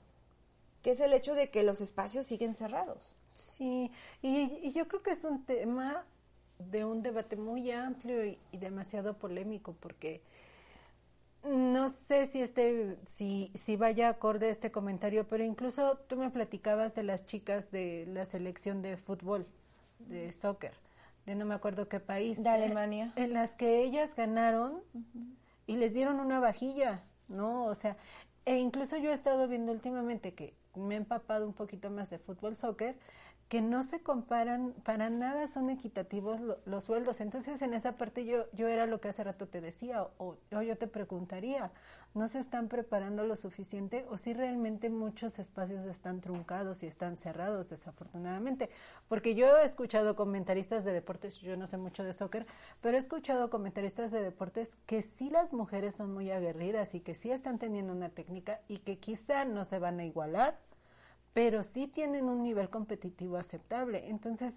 que 0.83 0.91
es 0.91 1.01
el 1.01 1.13
hecho 1.13 1.35
de 1.35 1.51
que 1.51 1.63
los 1.63 1.81
espacios 1.81 2.27
siguen 2.27 2.55
cerrados. 2.55 3.17
Sí, 3.35 3.91
y, 4.23 4.61
y 4.63 4.73
yo 4.73 4.87
creo 4.87 5.03
que 5.03 5.11
es 5.13 5.25
un 5.25 5.45
tema 5.45 6.05
de 6.59 6.85
un 6.85 7.03
debate 7.03 7.37
muy 7.37 7.71
amplio 7.71 8.25
y, 8.25 8.39
demasiado 8.53 9.15
polémico 9.15 9.75
porque 9.81 10.23
no 11.45 11.89
sé 11.89 12.27
si 12.27 12.41
este, 12.41 12.97
si, 13.07 13.51
si 13.55 13.77
vaya 13.77 14.09
acorde 14.09 14.49
este 14.49 14.71
comentario, 14.71 15.29
pero 15.29 15.45
incluso 15.45 15.99
tú 16.09 16.17
me 16.17 16.31
platicabas 16.31 16.95
de 16.95 17.03
las 17.03 17.27
chicas 17.27 17.71
de 17.71 18.07
la 18.09 18.25
selección 18.25 18.81
de 18.81 18.97
fútbol, 18.97 19.47
de 19.99 20.33
soccer, 20.33 20.73
de 21.27 21.35
no 21.35 21.45
me 21.45 21.55
acuerdo 21.55 21.89
qué 21.89 22.01
país. 22.01 22.43
De 22.43 22.49
Alemania. 22.49 23.13
En 23.17 23.35
las 23.35 23.57
que 23.57 23.83
ellas 23.83 24.15
ganaron 24.17 24.81
y 25.67 25.77
les 25.77 25.93
dieron 25.93 26.19
una 26.19 26.41
vajilla, 26.41 27.03
¿no? 27.29 27.67
O 27.67 27.75
sea, 27.75 27.99
e 28.47 28.59
incluso 28.59 28.97
yo 28.97 29.11
he 29.11 29.15
estado 29.15 29.47
viendo 29.49 29.73
últimamente 29.73 30.33
que 30.33 30.55
me 30.75 30.95
he 30.95 30.99
empapado 30.99 31.47
un 31.47 31.53
poquito 31.53 31.91
más 31.91 32.11
de 32.11 32.19
fútbol, 32.19 32.57
soccer, 32.57 32.97
que 33.49 33.61
no 33.61 33.83
se 33.83 34.01
comparan, 34.01 34.73
para 34.85 35.11
nada 35.11 35.47
son 35.47 35.71
equitativos 35.71 36.41
los 36.65 36.85
sueldos. 36.85 37.21
Entonces, 37.21 37.61
en 37.63 37.75
esa 37.75 37.97
parte 37.97 38.25
yo, 38.25 38.47
yo 38.53 38.69
era 38.69 38.87
lo 38.87 39.01
que 39.01 39.09
hace 39.09 39.23
rato 39.23 39.47
te 39.47 39.61
decía, 39.61 40.07
o, 40.19 40.37
yo 40.51 40.77
te 40.79 40.87
preguntaría, 40.87 41.71
¿no 42.15 42.27
se 42.29 42.39
están 42.39 42.69
preparando 42.69 43.25
lo 43.25 43.37
suficiente 43.37 44.07
o 44.09 44.19
si 44.19 44.33
realmente 44.33 44.89
muchos 44.89 45.39
espacios 45.39 45.87
están 45.87 46.21
truncados 46.21 46.83
y 46.83 46.87
están 46.87 47.17
cerrados, 47.17 47.69
desafortunadamente? 47.69 48.71
Porque 49.09 49.35
yo 49.35 49.59
he 49.59 49.65
escuchado 49.65 50.17
comentaristas 50.17 50.85
de 50.85 50.93
deportes, 50.93 51.41
yo 51.41 51.57
no 51.57 51.67
sé 51.67 51.77
mucho 51.77 52.03
de 52.03 52.13
soccer, 52.13 52.47
pero 52.81 52.97
he 52.97 53.01
escuchado 53.01 53.51
comentaristas 53.51 54.11
de 54.11 54.23
deportes 54.23 54.71
que 54.87 55.03
sí 55.03 55.29
las 55.29 55.53
mujeres 55.53 55.97
son 55.97 56.15
muy 56.15 56.31
aguerridas 56.31 56.95
y 56.95 57.01
que 57.01 57.15
sí 57.15 57.31
están 57.31 57.59
teniendo 57.59 57.93
una 57.93 58.09
técnica 58.09 58.61
y 58.69 58.79
que 58.79 58.99
quizá 58.99 59.45
no 59.45 59.65
se 59.65 59.79
van 59.79 60.01
a 60.01 60.05
igualar 60.05 60.59
pero 61.35 61.63
sí 61.65 61.89
tienen 61.89 62.25
un 62.27 62.43
nivel 62.43 62.71
competitivo 62.71 63.37
aceptable. 63.37 64.09
Entonces, 64.09 64.55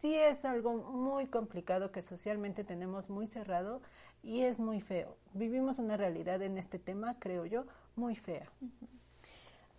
sí 0.00 0.14
es 0.14 0.44
algo 0.44 0.74
muy 0.74 1.26
complicado 1.26 1.92
que 1.92 2.02
socialmente 2.02 2.64
tenemos 2.64 3.10
muy 3.10 3.26
cerrado 3.26 3.82
y 4.22 4.42
es 4.42 4.58
muy 4.60 4.80
feo. 4.80 5.16
Vivimos 5.34 5.78
una 5.78 5.96
realidad 5.96 6.40
en 6.42 6.56
este 6.56 6.78
tema, 6.78 7.18
creo 7.18 7.44
yo, 7.44 7.66
muy 7.96 8.14
fea. 8.14 8.48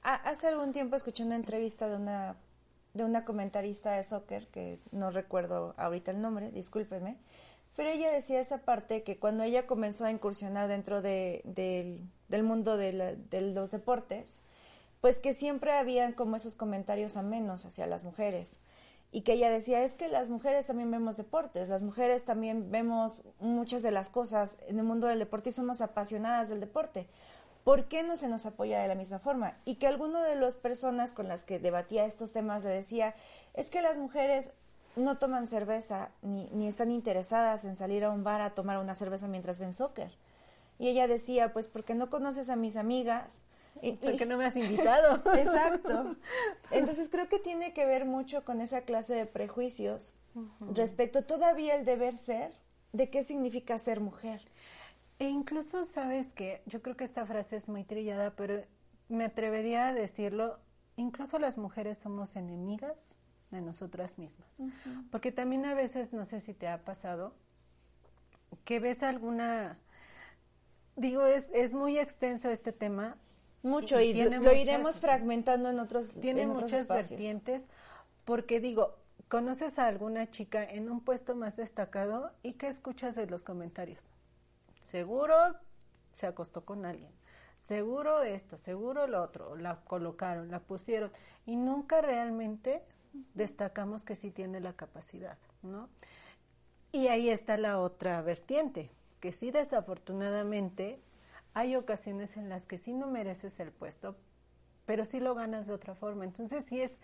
Hace 0.02 0.48
algún 0.48 0.74
tiempo 0.74 0.96
escuché 0.96 1.24
una 1.24 1.36
entrevista 1.36 1.88
de 1.88 1.96
una 1.96 2.36
de 2.94 3.04
una 3.04 3.24
comentarista 3.24 3.92
de 3.92 4.04
soccer 4.04 4.48
que 4.48 4.80
no 4.92 5.12
recuerdo 5.12 5.76
ahorita 5.78 6.10
el 6.10 6.22
nombre, 6.22 6.52
discúlpeme, 6.52 7.18
pero 7.76 7.90
ella 7.90 8.12
decía 8.12 8.40
esa 8.40 8.60
parte 8.60 9.04
que 9.04 9.20
cuando 9.20 9.44
ella 9.44 9.68
comenzó 9.68 10.06
a 10.06 10.12
incursionar 10.12 10.68
dentro 10.68 11.04
de, 11.04 11.42
del, 11.46 12.44
mundo 12.44 12.78
de, 12.78 13.16
de 13.30 13.42
los 13.42 13.70
deportes, 13.70 14.42
pues 15.02 15.20
que 15.20 15.34
siempre 15.34 15.74
habían 15.74 16.14
como 16.14 16.36
esos 16.36 16.56
comentarios 16.56 17.18
amenos 17.18 17.66
hacia 17.66 17.88
las 17.88 18.04
mujeres 18.04 18.60
y 19.12 19.22
que 19.22 19.34
ella 19.34 19.50
decía 19.50 19.82
es 19.84 19.94
que 19.94 20.08
las 20.08 20.30
mujeres 20.30 20.68
también 20.68 20.92
vemos 20.92 21.18
deportes, 21.18 21.70
las 21.70 21.82
mujeres 21.82 22.26
también 22.26 22.70
vemos 22.70 23.24
muchas 23.40 23.82
de 23.82 23.92
las 23.92 24.10
cosas 24.10 24.60
en 24.68 24.78
el 24.78 24.86
mundo 24.86 25.08
del 25.08 25.20
deporte 25.20 25.50
y 25.50 25.54
somos 25.54 25.82
apasionadas 25.82 26.50
del 26.50 26.60
deporte. 26.60 27.08
¿Por 27.64 27.88
qué 27.88 28.04
no 28.04 28.18
se 28.18 28.30
nos 28.30 28.46
apoya 28.46 28.80
de 28.80 28.88
la 28.88 28.96
misma 28.96 29.20
forma? 29.20 29.58
Y 29.66 29.76
que 29.76 29.88
alguno 29.88 30.22
de 30.22 30.36
las 30.36 30.58
personas 30.58 31.12
con 31.12 31.28
las 31.28 31.44
que 31.44 31.60
debatía 31.60 32.06
estos 32.06 32.32
temas 32.32 32.64
le 32.64 32.70
decía 32.70 33.16
es 33.54 33.70
que 33.70 33.82
las 33.82 33.98
mujeres 33.98 34.54
no 34.96 35.18
toman 35.18 35.48
cerveza 35.48 36.10
ni, 36.22 36.50
ni 36.52 36.68
están 36.68 36.92
interesadas 36.92 37.66
en 37.66 37.76
salir 37.76 38.04
a 38.04 38.12
un 38.12 38.24
bar 38.24 38.42
a 38.42 38.52
tomar 38.52 38.78
una 38.80 38.96
cerveza 38.96 39.28
mientras 39.28 39.60
ven 39.60 39.74
soccer. 39.74 40.12
Y 40.78 40.88
ella 40.88 41.08
decía, 41.08 41.52
pues 41.52 41.68
porque 41.68 41.96
no 41.96 42.10
conoces 42.10 42.50
a 42.50 42.56
mis 42.56 42.76
amigas, 42.76 43.44
y, 43.82 43.94
¿Por 43.94 44.18
qué 44.18 44.26
no 44.26 44.38
me 44.38 44.46
has 44.46 44.56
invitado? 44.56 45.16
Exacto. 45.36 46.16
Entonces 46.72 47.10
creo 47.10 47.28
que 47.28 47.40
tiene 47.40 47.74
que 47.74 47.86
ver 47.86 48.06
mucho 48.06 48.44
con 48.44 48.62
esa 48.62 48.82
clase 48.82 49.14
de 49.14 49.26
prejuicios 49.26 50.14
respecto 50.74 51.24
todavía 51.24 51.76
el 51.76 51.86
deber 51.86 52.16
ser 52.16 52.54
de 52.94 53.10
qué 53.10 53.24
significa 53.24 53.78
ser 53.78 54.00
mujer. 54.00 54.42
E 55.20 55.28
incluso, 55.28 55.84
sabes 55.84 56.34
que 56.34 56.62
yo 56.66 56.82
creo 56.82 56.96
que 56.96 57.04
esta 57.04 57.26
frase 57.26 57.58
es 57.58 57.68
muy 57.68 57.84
trillada, 57.84 58.36
pero 58.36 58.64
me 59.10 59.26
atrevería 59.26 59.90
a 59.90 59.94
decirlo, 59.94 60.60
incluso 60.96 61.40
las 61.40 61.58
mujeres 61.58 61.98
somos 61.98 62.36
enemigas 62.36 63.16
de 63.52 63.62
nosotras 63.62 64.18
mismas. 64.18 64.58
Porque 65.12 65.32
también 65.32 65.66
a 65.66 65.74
veces, 65.74 66.14
no 66.14 66.24
sé 66.24 66.40
si 66.40 66.54
te 66.54 66.68
ha 66.68 66.86
pasado, 66.86 67.34
que 68.64 68.80
ves 68.80 69.04
alguna, 69.04 69.78
digo, 70.96 71.26
es, 71.26 71.50
es 71.54 71.74
muy 71.74 71.98
extenso 71.98 72.50
este 72.50 72.72
tema, 72.72 73.18
mucho 73.62 74.00
y, 74.00 74.14
lo, 74.14 74.54
iremos 74.54 75.00
fragmentando 75.00 75.70
en 75.70 75.80
otros 75.80 76.14
Tiene 76.22 76.48
muchas 76.48 76.88
vertientes 76.88 77.66
porque 78.26 78.60
digo, 78.60 78.96
conoces 79.28 79.80
a 79.80 79.88
alguna 79.88 80.30
chica 80.30 80.64
en 80.64 80.90
un 80.90 81.02
puesto 81.02 81.36
más 81.36 81.58
destacado 81.58 82.32
y 82.44 82.54
¿qué 82.54 82.68
escuchas 82.68 83.16
de 83.16 83.28
los 83.28 83.44
comentarios? 83.44 84.04
Seguro 84.82 85.36
se 86.14 86.28
acostó 86.28 86.66
con 86.66 86.86
alguien. 86.86 87.12
Seguro 87.62 88.24
esto, 88.24 88.58
seguro 88.58 89.08
lo 89.08 89.22
otro, 89.22 89.56
la 89.56 89.82
colocaron, 89.82 90.50
la 90.50 90.60
pusieron 90.60 91.12
y 91.46 91.56
nunca 91.56 92.02
realmente 92.02 92.82
destacamos 93.34 94.06
que 94.06 94.16
sí 94.16 94.32
tiene 94.32 94.60
la 94.60 94.74
capacidad, 94.74 95.38
¿no? 95.62 95.90
Y 96.92 97.08
ahí 97.08 97.30
está 97.30 97.58
la 97.58 97.80
otra 97.80 98.22
vertiente, 98.22 98.90
que 99.20 99.32
sí 99.32 99.52
desafortunadamente 99.52 101.00
hay 101.54 101.76
ocasiones 101.76 102.38
en 102.38 102.50
las 102.50 102.66
que 102.66 102.78
sí 102.78 102.94
no 102.94 103.08
mereces 103.08 103.60
el 103.60 103.72
puesto, 103.72 104.16
pero 104.86 105.06
sí 105.06 105.20
lo 105.20 105.36
ganas 105.36 105.68
de 105.68 105.74
otra 105.74 105.96
forma. 105.96 106.26
Entonces 106.26 106.66
sí 106.66 106.82
es, 106.82 106.98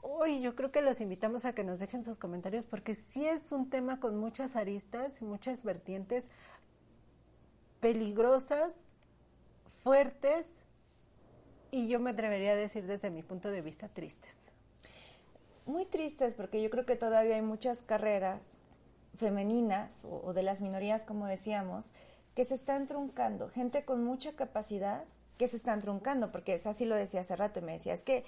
hoy 0.00 0.40
yo 0.40 0.54
creo 0.54 0.70
que 0.70 0.82
los 0.82 1.00
invitamos 1.00 1.44
a 1.44 1.54
que 1.54 1.64
nos 1.64 1.78
dejen 1.78 2.04
sus 2.04 2.18
comentarios 2.18 2.66
porque 2.66 2.94
sí 2.94 3.26
es 3.26 3.52
un 3.52 3.70
tema 3.70 4.00
con 4.00 4.18
muchas 4.18 4.56
aristas 4.56 5.20
y 5.20 5.24
muchas 5.24 5.64
vertientes 5.64 6.26
peligrosas, 7.80 8.74
fuertes 9.82 10.48
y 11.70 11.88
yo 11.88 11.98
me 11.98 12.10
atrevería 12.10 12.52
a 12.52 12.56
decir 12.56 12.86
desde 12.86 13.10
mi 13.10 13.22
punto 13.22 13.50
de 13.50 13.62
vista 13.62 13.88
tristes. 13.88 14.36
Muy 15.66 15.86
tristes 15.86 16.34
porque 16.34 16.62
yo 16.62 16.70
creo 16.70 16.86
que 16.86 16.96
todavía 16.96 17.36
hay 17.36 17.42
muchas 17.42 17.82
carreras 17.82 18.58
femeninas 19.16 20.04
o, 20.04 20.22
o 20.24 20.32
de 20.32 20.42
las 20.42 20.60
minorías, 20.60 21.04
como 21.04 21.26
decíamos, 21.26 21.90
que 22.34 22.44
se 22.44 22.54
están 22.54 22.86
truncando, 22.86 23.48
gente 23.48 23.84
con 23.84 24.04
mucha 24.04 24.32
capacidad 24.32 25.04
que 25.38 25.48
se 25.48 25.56
están 25.56 25.80
truncando, 25.80 26.30
porque 26.30 26.54
es 26.54 26.66
así 26.66 26.84
lo 26.84 26.94
decía 26.94 27.20
hace 27.20 27.36
rato, 27.36 27.60
y 27.60 27.62
me 27.62 27.72
decía, 27.72 27.94
es 27.94 28.04
que 28.04 28.24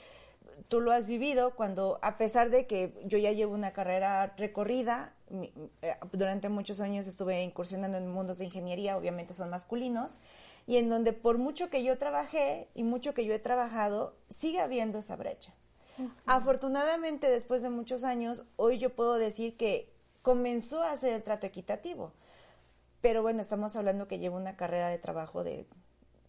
tú 0.68 0.80
lo 0.80 0.92
has 0.92 1.06
vivido 1.06 1.54
cuando, 1.54 1.99
a 2.02 2.18
pesar 2.18 2.50
de 2.50 2.66
que 2.66 2.92
yo 3.04 3.18
ya 3.18 3.32
llevo 3.32 3.54
una 3.54 3.73
carrera 3.73 4.34
recorrida, 4.37 5.12
eh, 5.30 5.96
durante 6.12 6.49
muchos 6.49 6.80
años 6.80 7.06
estuve 7.06 7.42
incursionando 7.42 7.99
en 7.99 8.11
mundos 8.11 8.38
de 8.38 8.46
ingeniería, 8.46 8.96
obviamente 8.96 9.34
son 9.34 9.50
masculinos, 9.50 10.16
y 10.66 10.78
en 10.78 10.88
donde 10.88 11.12
por 11.12 11.38
mucho 11.38 11.70
que 11.70 11.84
yo 11.84 11.99
trabajé 11.99 12.68
y 12.75 12.82
mucho 12.82 13.14
que 13.14 13.25
yo 13.25 13.34
he 13.34 13.38
trabajado, 13.38 14.16
sigue 14.28 14.61
habiendo 14.61 14.99
esa 14.99 15.16
brecha. 15.16 15.54
Afortunadamente, 16.26 17.28
después 17.28 17.62
de 17.62 17.70
muchos 17.70 18.02
años, 18.02 18.44
hoy 18.56 18.78
yo 18.78 18.90
puedo 18.90 19.14
decir 19.14 19.56
que 19.56 19.92
comenzó 20.23 20.82
a 20.82 20.96
ser 20.96 21.12
el 21.12 21.23
trato 21.23 21.46
equitativo 21.46 22.12
pero 23.04 23.20
bueno, 23.20 23.42
estamos 23.42 23.76
hablando 23.76 24.08
que 24.08 24.18
lleva 24.18 24.38
una 24.38 24.56
carrera 24.56 24.88
de 24.88 24.96
trabajo 24.96 25.44
de 25.44 25.66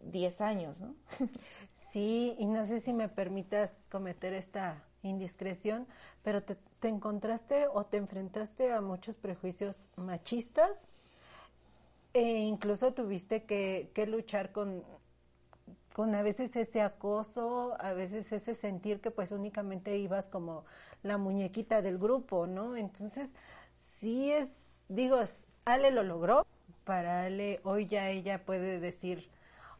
10 0.03 0.41
años, 0.41 0.81
¿no? 0.81 0.93
Sí, 1.73 2.35
y 2.37 2.47
no 2.47 2.65
sé 2.65 2.81
si 2.81 2.91
me 2.91 3.07
permitas 3.07 3.79
cometer 3.89 4.33
esta 4.33 4.83
indiscreción, 5.01 5.87
pero 6.21 6.43
te, 6.43 6.57
encontraste 6.81 7.67
o 7.67 7.85
te 7.85 7.95
enfrentaste 7.95 8.73
a 8.73 8.81
muchos 8.81 9.15
prejuicios 9.15 9.87
machistas 9.95 10.89
e 12.13 12.39
incluso 12.39 12.93
tuviste 12.93 13.43
que, 13.43 13.89
que 13.93 14.05
luchar 14.05 14.51
con, 14.51 14.83
con 15.93 16.13
a 16.13 16.23
veces 16.23 16.57
ese 16.57 16.81
acoso, 16.81 17.77
a 17.79 17.93
veces 17.93 18.33
ese 18.33 18.53
sentir 18.53 18.99
que 18.99 19.11
pues 19.11 19.31
únicamente 19.31 19.97
ibas 19.97 20.27
como 20.27 20.65
la 21.03 21.17
muñequita 21.17 21.81
del 21.81 21.97
grupo, 21.97 22.47
¿no? 22.47 22.75
Entonces, 22.75 23.29
sí 23.97 24.29
es, 24.29 24.81
digo, 24.89 25.19
Ale 25.63 25.91
lo 25.91 26.03
logró, 26.03 26.45
para 26.83 27.23
Ale, 27.23 27.59
hoy 27.63 27.85
ya 27.85 28.09
ella 28.09 28.45
puede 28.45 28.79
decir 28.79 29.29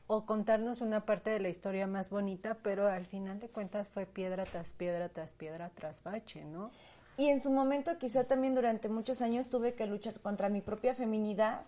o 0.08 0.26
contarnos 0.26 0.82
una 0.82 1.06
parte 1.06 1.32
de 1.32 1.40
la 1.40 1.50
historia 1.50 1.88
más 1.88 2.10
bonita, 2.10 2.58
pero 2.62 2.88
al 2.88 3.06
final 3.06 3.40
de 3.40 3.50
cuentas 3.50 3.90
fue 3.90 4.06
piedra 4.06 4.44
tras 4.44 4.74
piedra 4.74 5.10
tras 5.10 5.34
piedra 5.34 5.72
tras 5.74 6.04
bache, 6.04 6.46
¿no? 6.46 6.72
Y 7.18 7.30
en 7.30 7.40
su 7.40 7.50
momento 7.50 7.98
quizá 7.98 8.26
también 8.26 8.56
durante 8.56 8.90
muchos 8.90 9.22
años 9.22 9.50
tuve 9.50 9.74
que 9.74 9.88
luchar 9.88 10.20
contra 10.20 10.50
mi 10.50 10.62
propia 10.62 10.94
feminidad, 10.96 11.62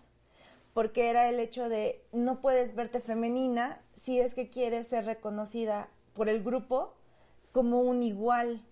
porque 0.74 1.10
era 1.10 1.28
el 1.28 1.40
hecho 1.40 1.68
de 1.68 2.04
no 2.12 2.40
puedes 2.40 2.74
verte 2.74 3.00
femenina 3.00 3.80
si 3.94 4.20
es 4.20 4.34
que 4.34 4.50
quieres 4.50 4.88
ser 4.88 5.06
reconocida 5.06 5.88
por 6.14 6.28
el 6.28 6.42
grupo 6.42 6.94
como 7.52 7.80
un 7.80 8.02
igual 8.02 8.62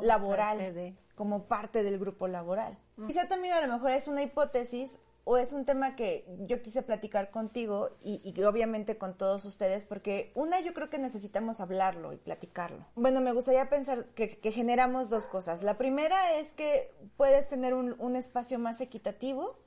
laboral, 0.00 0.94
como 1.14 1.44
parte 1.44 1.82
del 1.82 1.98
grupo 1.98 2.28
laboral. 2.28 2.78
Quizá 3.06 3.26
también 3.26 3.54
a 3.54 3.66
lo 3.66 3.72
mejor 3.72 3.90
es 3.92 4.06
una 4.06 4.22
hipótesis 4.22 5.00
o 5.28 5.36
es 5.38 5.52
un 5.52 5.64
tema 5.64 5.96
que 5.96 6.24
yo 6.46 6.62
quise 6.62 6.82
platicar 6.82 7.32
contigo 7.32 7.90
y, 8.00 8.32
obviamente 8.44 8.96
con 8.96 9.18
todos 9.18 9.44
ustedes, 9.44 9.84
porque 9.84 10.30
una, 10.36 10.60
yo 10.60 10.72
creo 10.72 10.88
que 10.88 10.98
necesitamos 10.98 11.58
hablarlo 11.58 12.12
y 12.12 12.16
platicarlo. 12.16 12.86
Bueno, 12.94 13.20
me 13.20 13.32
gustaría 13.32 13.68
pensar 13.68 14.04
que, 14.14 14.38
generamos 14.52 15.10
dos 15.10 15.26
cosas. 15.26 15.64
La 15.64 15.76
primera 15.76 16.36
es 16.36 16.52
que 16.52 16.94
puedes 17.16 17.48
tener 17.48 17.74
un, 17.74 18.14
espacio 18.14 18.60
más 18.60 18.80
equitativo 18.80 19.58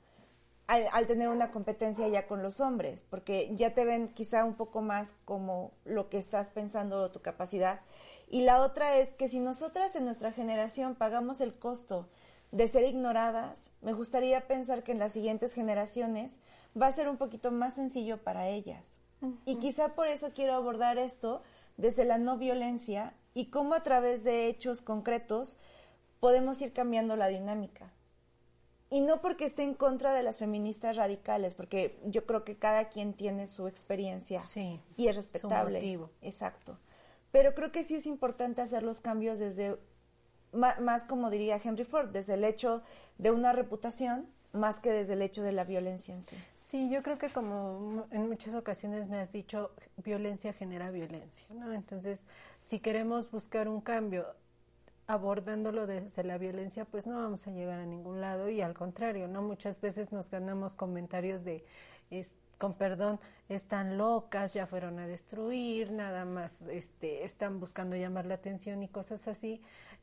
al, 0.66 1.06
tener 1.06 1.28
una 1.28 1.50
competencia 1.50 2.08
ya 2.08 2.26
con 2.26 2.42
los 2.42 2.60
hombres, 2.60 3.04
porque 3.10 3.50
ya 3.54 3.74
te 3.74 3.84
ven 3.84 4.08
quizá 4.14 4.46
un 4.46 4.54
poco 4.54 4.80
más 4.80 5.14
como 5.26 5.74
lo 5.84 6.08
que 6.08 6.16
estás 6.16 6.48
pensando 6.48 7.02
o 7.02 7.10
tu 7.10 7.20
capacidad. 7.20 7.80
Y 8.28 8.44
la 8.44 8.62
otra 8.62 8.96
es 8.96 9.12
que 9.12 9.28
si 9.28 9.40
nosotras 9.40 9.94
en 9.94 10.06
nuestra 10.06 10.32
generación 10.32 10.94
pagamos 10.94 11.42
el 11.42 11.52
costo 11.52 12.08
de 12.52 12.68
ser 12.68 12.84
ignoradas, 12.84 13.70
me 13.80 13.92
gustaría 13.92 14.46
pensar 14.46 14.82
que 14.82 14.92
en 14.92 14.98
las 14.98 15.12
siguientes 15.12 15.52
generaciones 15.52 16.40
va 16.80 16.86
a 16.86 16.92
ser 16.92 17.08
un 17.08 17.16
poquito 17.16 17.50
más 17.50 17.74
sencillo 17.74 18.18
para 18.18 18.48
ellas. 18.48 19.00
Y 19.44 19.56
quizá 19.56 19.94
por 19.94 20.08
eso 20.08 20.30
quiero 20.34 20.54
abordar 20.54 20.96
esto 20.96 21.42
desde 21.76 22.06
la 22.06 22.16
no 22.16 22.38
violencia 22.38 23.14
y 23.34 23.46
cómo 23.46 23.74
a 23.74 23.82
través 23.82 24.24
de 24.24 24.46
hechos 24.46 24.80
concretos 24.80 25.56
podemos 26.20 26.60
ir 26.62 26.72
cambiando 26.72 27.16
la 27.16 27.28
dinámica. 27.28 27.92
Y 28.88 29.02
no 29.02 29.20
porque 29.20 29.44
esté 29.44 29.62
en 29.62 29.74
contra 29.74 30.12
de 30.14 30.22
las 30.22 30.38
feministas 30.38 30.96
radicales, 30.96 31.54
porque 31.54 32.00
yo 32.06 32.26
creo 32.26 32.44
que 32.44 32.56
cada 32.56 32.88
quien 32.88 33.14
tiene 33.14 33.46
su 33.46 33.68
experiencia 33.68 34.40
y 34.96 35.06
es 35.06 35.16
respetable. 35.16 36.00
Exacto. 36.22 36.78
Pero 37.30 37.54
creo 37.54 37.70
que 37.70 37.84
sí 37.84 37.94
es 37.94 38.06
importante 38.06 38.62
hacer 38.62 38.82
los 38.82 39.00
cambios 39.00 39.38
desde, 39.38 39.78
más, 40.52 41.04
como 41.04 41.30
diría 41.30 41.60
Henry 41.62 41.84
Ford, 41.84 42.08
desde 42.08 42.34
el 42.34 42.44
hecho 42.44 42.82
de 43.18 43.30
una 43.30 43.52
reputación, 43.52 44.26
más 44.52 44.80
que 44.80 44.90
desde 44.90 45.12
el 45.12 45.22
hecho 45.22 45.42
de 45.42 45.52
la 45.52 45.64
violencia 45.64 46.14
en 46.14 46.22
sí. 46.22 46.36
Sí, 46.58 46.88
yo 46.88 47.02
creo 47.02 47.18
que 47.18 47.30
como 47.30 48.06
en 48.10 48.28
muchas 48.28 48.54
ocasiones 48.54 49.08
me 49.08 49.18
has 49.18 49.32
dicho, 49.32 49.72
violencia 50.04 50.52
genera 50.52 50.90
violencia, 50.90 51.46
¿no? 51.50 51.72
Entonces, 51.72 52.24
si 52.60 52.78
queremos 52.78 53.30
buscar 53.30 53.68
un 53.68 53.80
cambio 53.80 54.26
abordándolo 55.08 55.88
desde 55.88 56.22
la 56.22 56.38
violencia, 56.38 56.84
pues 56.84 57.08
no 57.08 57.16
vamos 57.16 57.46
a 57.48 57.50
llegar 57.50 57.80
a 57.80 57.86
ningún 57.86 58.20
lado 58.20 58.48
y 58.48 58.60
al 58.60 58.74
contrario, 58.74 59.26
¿no? 59.26 59.42
Muchas 59.42 59.80
veces 59.80 60.12
nos 60.12 60.30
ganamos 60.30 60.76
comentarios 60.76 61.42
de, 61.42 61.64
con 62.58 62.74
perdón, 62.74 63.18
están 63.48 63.98
locas, 63.98 64.54
ya 64.54 64.68
fueron 64.68 65.00
a 65.00 65.08
destruir, 65.08 65.90
nada 65.90 66.24
más, 66.24 66.62
este, 66.68 67.24
están 67.24 67.58
buscando 67.58 67.96
llamar 67.96 68.26
la 68.26 68.34
atención 68.34 68.84
y 68.84 68.88
cosas 68.88 69.26
así. 69.26 69.60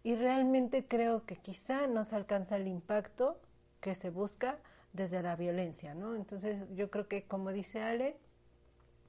Y 0.08 0.16
realmente 0.16 0.86
creo 0.88 1.26
que 1.26 1.36
quizá 1.36 1.86
no 1.86 2.06
se 2.06 2.16
alcanza 2.16 2.56
el 2.56 2.66
impacto 2.66 3.42
que 3.82 3.94
se 3.94 4.10
busca 4.10 4.58
desde 4.94 5.22
la 5.22 5.36
violencia, 5.36 5.96
¿no? 5.96 6.16
Entonces 6.16 6.64
yo 6.74 6.90
creo 6.90 7.10
que, 7.10 7.24
como 7.24 7.52
dice 7.52 7.84
Ale, 7.84 8.16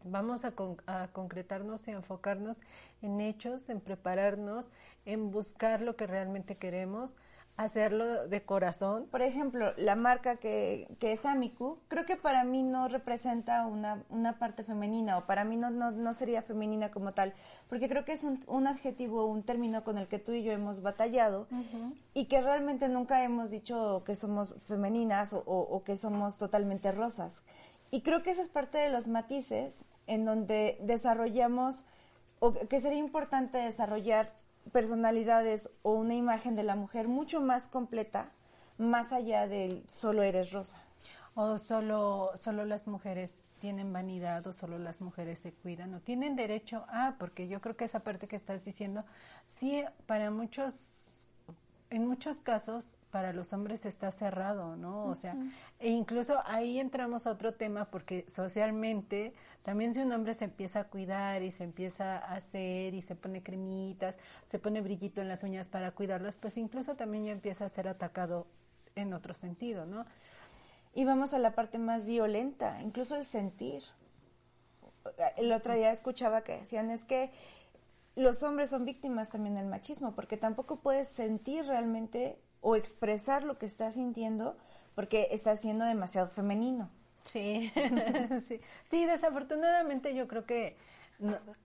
vamos 0.03 0.45
a, 0.45 0.55
a, 0.87 1.07
concretarnos 1.13 1.87
y 1.87 1.93
enfocarnos 1.93 2.57
en 3.01 3.21
hechos, 3.21 3.69
en 3.69 3.81
prepararnos, 3.81 4.71
en 5.05 5.31
buscar 5.31 5.83
lo 5.83 5.95
que 5.95 6.09
realmente 6.09 6.57
queremos, 6.57 7.15
hacerlo 7.59 8.29
de 8.29 8.43
corazón. 8.43 9.09
Por 9.11 9.21
ejemplo, 9.21 9.73
la 9.77 9.97
marca 9.97 10.37
que, 10.37 10.87
que 11.01 11.11
es 11.11 11.27
Amicu, 11.27 11.81
creo 11.89 12.07
que 12.07 12.17
para 12.17 12.45
mí 12.45 12.63
no 12.63 12.87
representa 12.87 13.67
una, 13.67 14.05
una 14.11 14.39
parte 14.39 14.63
femenina 14.63 15.19
o 15.19 15.27
para 15.27 15.45
mí 15.45 15.57
no, 15.57 15.69
no, 15.69 15.91
no, 15.91 16.15
sería 16.15 16.41
femenina 16.41 16.93
como 16.93 17.13
tal, 17.15 17.35
porque 17.69 17.89
creo 17.89 18.05
que 18.05 18.13
es 18.13 18.23
un, 18.23 18.45
un, 18.47 18.69
adjetivo, 18.69 19.27
un 19.27 19.43
término 19.43 19.83
con 19.83 19.99
el 19.99 20.07
que 20.07 20.21
tú 20.21 20.33
y 20.33 20.45
yo 20.45 20.53
hemos 20.53 20.83
batallado 20.83 21.49
y 22.15 22.27
que 22.27 22.41
realmente 22.41 22.89
nunca 22.89 23.25
hemos 23.25 23.51
dicho 23.51 24.05
que 24.07 24.15
somos 24.15 24.55
femeninas 24.65 25.33
o, 25.33 25.43
o 25.45 25.83
que 25.83 25.97
somos 25.97 26.39
totalmente 26.39 26.93
rosas. 26.93 27.43
Y 27.91 28.03
creo 28.03 28.23
que 28.23 28.31
esa 28.31 28.43
es 28.43 28.49
parte 28.49 28.79
de 28.79 28.89
los 28.89 29.09
matices 29.09 29.85
en 30.07 30.25
donde 30.25 30.79
desarrollamos, 30.81 31.87
o 32.39 32.53
que 32.53 32.81
sería 32.81 32.99
importante 32.99 33.59
desarrollar 33.59 34.33
personalidades 34.73 35.71
o 35.83 35.93
una 35.93 36.15
imagen 36.15 36.57
de 36.57 36.63
la 36.63 36.77
mujer 36.77 37.09
mucho 37.09 37.41
más 37.41 37.69
completa, 37.69 38.31
más 38.77 39.13
allá 39.13 39.47
del 39.47 39.85
solo 39.89 40.23
eres 40.23 40.53
rosa. 40.53 40.77
O 41.35 41.59
solo, 41.59 42.33
solo 42.37 42.65
las 42.65 42.87
mujeres 42.87 43.45
tienen 43.61 43.93
vanidad 43.93 44.47
o 44.47 44.53
solo 44.53 44.79
las 44.79 45.01
mujeres 45.01 45.41
se 45.41 45.53
cuidan 45.53 45.95
o 45.95 46.01
tienen 46.01 46.37
derecho 46.37 46.85
a, 46.89 47.17
porque 47.19 47.49
yo 47.49 47.61
creo 47.61 47.77
que 47.77 47.85
esa 47.85 48.01
parte 48.01 48.29
que 48.29 48.37
estás 48.37 48.65
diciendo, 48.65 49.05
sí, 49.49 49.85
para 50.07 50.31
muchos, 50.31 50.75
en 51.91 52.07
muchos 52.07 52.39
casos 52.39 52.85
para 53.11 53.33
los 53.33 53.53
hombres 53.53 53.87
está 53.87 54.11
cerrado, 54.11 54.77
¿no? 54.77 55.07
O 55.07 55.15
sea, 55.15 55.35
e 55.79 55.89
incluso 55.89 56.41
ahí 56.45 56.79
entramos 56.79 57.27
a 57.27 57.31
otro 57.31 57.55
tema 57.55 57.87
porque 57.87 58.25
socialmente 58.29 59.33
también 59.63 59.95
si 59.95 60.01
un 60.01 60.13
hombre 60.13 60.35
se 60.35 60.45
empieza 60.45 60.81
a 60.81 60.85
cuidar 60.85 61.43
y 61.43 61.51
se 61.51 61.65
empieza 61.65 62.19
a 62.19 62.37
hacer 62.37 62.95
y 62.95 63.03
se 63.03 63.15
pone 63.15 63.43
cremitas, 63.43 64.17
se 64.47 64.59
pone 64.59 64.81
brillito 64.81 65.21
en 65.21 65.29
las 65.29 65.43
uñas 65.43 65.69
para 65.69 65.91
cuidarlas, 65.93 66.39
pues 66.39 66.57
incluso 66.59 66.97
también 66.97 67.25
ya 67.25 67.33
empieza 67.33 67.65
a 67.65 67.69
ser 67.69 67.89
atacado 67.89 68.47
en 68.95 69.13
otro 69.13 69.35
sentido, 69.35 69.87
¿no? 69.87 70.05
Y 70.95 71.05
vamos 71.05 71.33
a 71.35 71.39
la 71.39 71.55
parte 71.55 71.79
más 71.79 72.05
violenta, 72.05 72.81
incluso 72.83 73.17
el 73.17 73.25
sentir. 73.25 73.83
El 75.37 75.53
otro 75.53 75.75
día 75.75 75.91
escuchaba 75.93 76.43
que 76.43 76.59
decían 76.59 76.91
es 76.91 77.05
que 77.05 77.31
los 78.17 78.43
hombres 78.43 78.71
son 78.71 78.85
víctimas 78.85 79.31
también 79.31 79.55
del 79.55 79.67
machismo, 79.67 80.15
porque 80.15 80.37
tampoco 80.37 80.81
puedes 80.81 81.09
sentir 81.13 81.65
realmente 81.67 82.37
o 82.61 82.77
expresar 82.77 83.45
lo 83.45 83.59
que 83.59 83.67
estás 83.67 83.95
sintiendo 83.95 84.57
porque 84.95 85.29
estás 85.31 85.61
siendo 85.61 85.85
demasiado 85.85 86.29
femenino. 86.29 86.91
Sí, 87.25 87.71
sí. 88.87 89.05
desafortunadamente 89.05 90.15
yo 90.15 90.27
creo 90.29 90.47
que 90.47 90.77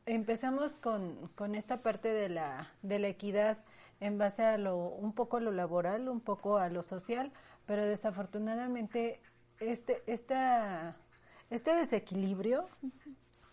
empezamos 0.06 0.73
con, 0.73 1.29
con 1.36 1.56
esta 1.56 1.82
parte 1.82 2.10
de 2.10 2.27
la, 2.27 2.69
de 2.82 2.99
la 2.99 3.08
equidad 3.08 3.60
en 4.01 4.17
base 4.17 4.43
a 4.43 4.58
lo, 4.58 4.77
un 4.77 5.13
poco 5.13 5.38
a 5.38 5.39
lo 5.39 5.51
laboral, 5.51 6.10
un 6.10 6.19
poco 6.19 6.58
a 6.58 6.67
lo 6.69 6.84
social, 6.84 7.32
pero 7.65 7.86
desafortunadamente 7.86 9.21
este, 9.60 10.03
esta, 10.06 10.97
este 11.49 11.73
desequilibrio, 11.75 12.67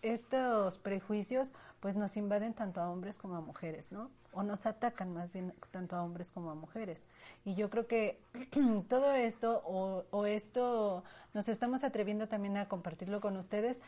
estos 0.01 0.77
prejuicios, 0.79 1.53
pues 1.79 1.95
nos 1.95 2.17
invaden 2.17 2.53
tanto 2.53 2.81
a 2.81 2.91
hombres 2.91 3.17
como 3.17 3.35
a 3.35 3.41
mujeres, 3.41 3.91
¿no? 3.91 4.11
O 4.33 4.43
nos 4.43 4.65
atacan 4.65 5.13
más 5.13 5.31
bien 5.31 5.53
tanto 5.71 5.95
a 5.95 6.03
hombres 6.03 6.31
como 6.31 6.51
a 6.51 6.55
mujeres. 6.55 7.03
Y 7.45 7.55
yo 7.55 7.69
creo 7.69 7.87
que 7.87 8.19
todo 8.89 9.13
esto 9.13 9.61
o, 9.65 10.05
o 10.11 10.25
esto 10.25 11.03
nos 11.33 11.49
estamos 11.49 11.83
atreviendo 11.83 12.27
también 12.27 12.57
a 12.57 12.67
compartirlo 12.67 13.21
con 13.21 13.37
ustedes 13.37 13.79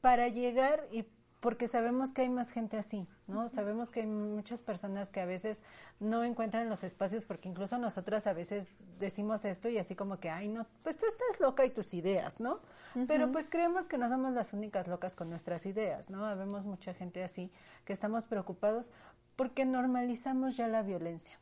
para 0.00 0.28
llegar 0.28 0.86
y 0.92 1.04
porque 1.40 1.68
sabemos 1.68 2.12
que 2.12 2.22
hay 2.22 2.28
más 2.28 2.50
gente 2.50 2.76
así, 2.76 3.06
¿no? 3.28 3.48
Sabemos 3.48 3.90
que 3.90 4.00
hay 4.00 4.06
muchas 4.06 4.60
personas 4.60 5.10
que 5.10 5.20
a 5.20 5.26
veces 5.26 5.62
no 6.00 6.24
encuentran 6.24 6.68
los 6.68 6.82
espacios 6.82 7.24
porque 7.24 7.48
incluso 7.48 7.78
nosotras 7.78 8.26
a 8.26 8.32
veces 8.32 8.66
decimos 8.98 9.44
esto 9.44 9.68
y 9.68 9.78
así 9.78 9.94
como 9.94 10.18
que, 10.18 10.30
ay, 10.30 10.48
no, 10.48 10.66
pues 10.82 10.96
tú 10.96 11.06
estás 11.06 11.40
loca 11.40 11.64
y 11.64 11.70
tus 11.70 11.94
ideas, 11.94 12.40
¿no? 12.40 12.58
Pero 13.06 13.30
pues 13.30 13.48
creemos 13.48 13.86
que 13.86 13.98
no 13.98 14.08
somos 14.08 14.32
las 14.32 14.52
únicas 14.52 14.88
locas 14.88 15.14
con 15.14 15.30
nuestras 15.30 15.64
ideas, 15.66 16.10
¿no? 16.10 16.24
Vemos 16.36 16.64
mucha 16.64 16.92
gente 16.92 17.22
así 17.22 17.52
que 17.84 17.92
estamos 17.92 18.24
preocupados 18.24 18.86
porque 19.38 19.64
normalizamos 19.64 20.56
ya 20.56 20.66
la 20.66 20.82
violencia 20.82 21.38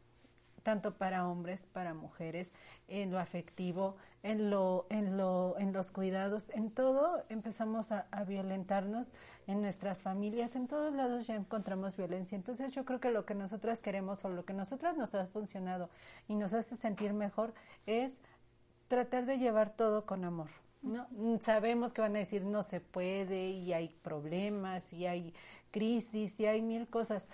tanto 0.62 0.94
para 0.94 1.28
hombres, 1.28 1.64
para 1.66 1.94
mujeres, 1.94 2.52
en 2.88 3.12
lo 3.12 3.20
afectivo, 3.20 3.94
en 4.24 4.50
lo, 4.50 4.88
en 4.90 5.16
lo, 5.16 5.54
en 5.60 5.72
los 5.72 5.92
cuidados, 5.92 6.50
en 6.50 6.72
todo 6.72 7.22
empezamos 7.28 7.92
a, 7.92 8.04
violentarnos, 8.26 9.06
en 9.46 9.62
nuestras 9.62 10.02
familias, 10.02 10.56
en 10.56 10.66
todos 10.66 10.92
lados 10.92 11.24
ya 11.28 11.36
encontramos 11.36 11.96
violencia. 11.96 12.34
Entonces 12.34 12.72
yo 12.72 12.84
creo 12.84 12.98
que 12.98 13.12
lo 13.12 13.24
que 13.24 13.36
nosotras 13.36 13.80
queremos 13.80 14.24
o 14.24 14.28
lo 14.28 14.44
que 14.44 14.54
nosotras 14.54 14.96
nos 14.96 15.14
ha 15.14 15.28
funcionado 15.28 15.88
y 16.26 16.34
nos 16.34 16.52
hace 16.52 16.74
sentir 16.74 17.12
mejor 17.12 17.54
es 17.86 18.14
tratar 18.88 19.24
de 19.24 19.38
llevar 19.38 19.70
todo 19.70 20.04
con 20.04 20.24
amor. 20.24 20.50
¿no? 20.82 21.06
Sabemos 21.42 21.92
que 21.92 22.00
van 22.00 22.16
a 22.16 22.18
decir 22.18 22.44
no 22.44 22.64
se 22.64 22.80
puede 22.80 23.50
y 23.50 23.72
hay 23.72 23.88
problemas 24.02 24.92
y 24.92 25.06
hay 25.06 25.32
crisis 25.70 26.40
y 26.40 26.46
hay 26.46 26.60
mil 26.60 26.88
cosas, 26.88 27.26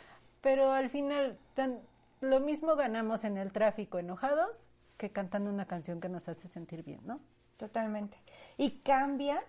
pero 0.43 0.73
al 0.73 0.91
final 0.91 1.39
tan, 1.55 1.81
lo 2.21 2.41
mismo 2.41 2.77
ganamos 2.77 3.25
en 3.25 3.39
el 3.39 3.53
tráfico 3.53 3.99
enojados 3.99 4.61
que 4.99 5.11
cantando 5.11 5.51
una 5.51 5.67
canción 5.67 6.01
que 6.01 6.09
nos 6.09 6.29
hace 6.29 6.49
sentir 6.49 6.85
bien, 6.85 7.01
¿no? 7.05 7.19
Totalmente. 7.57 8.19
Y 8.59 8.81
cambia 8.81 9.43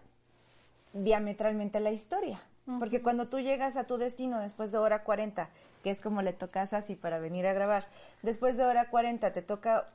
diametralmente 0.94 1.80
la 1.80 1.92
historia. 1.92 2.42
Porque 2.80 3.02
cuando 3.02 3.28
tú 3.28 3.42
llegas 3.42 3.76
a 3.76 3.86
tu 3.86 3.98
destino 3.98 4.40
después 4.40 4.72
de 4.72 4.78
hora 4.78 5.04
40, 5.04 5.50
que 5.84 5.92
es 5.92 6.00
como 6.00 6.22
le 6.22 6.32
tocas 6.32 6.72
así 6.72 6.96
para 6.96 7.20
venir 7.20 7.46
a 7.46 7.54
grabar, 7.54 7.88
después 8.22 8.56
de 8.56 8.64
hora 8.64 8.90
40 8.90 9.34
te 9.34 9.42
toca 9.42 9.90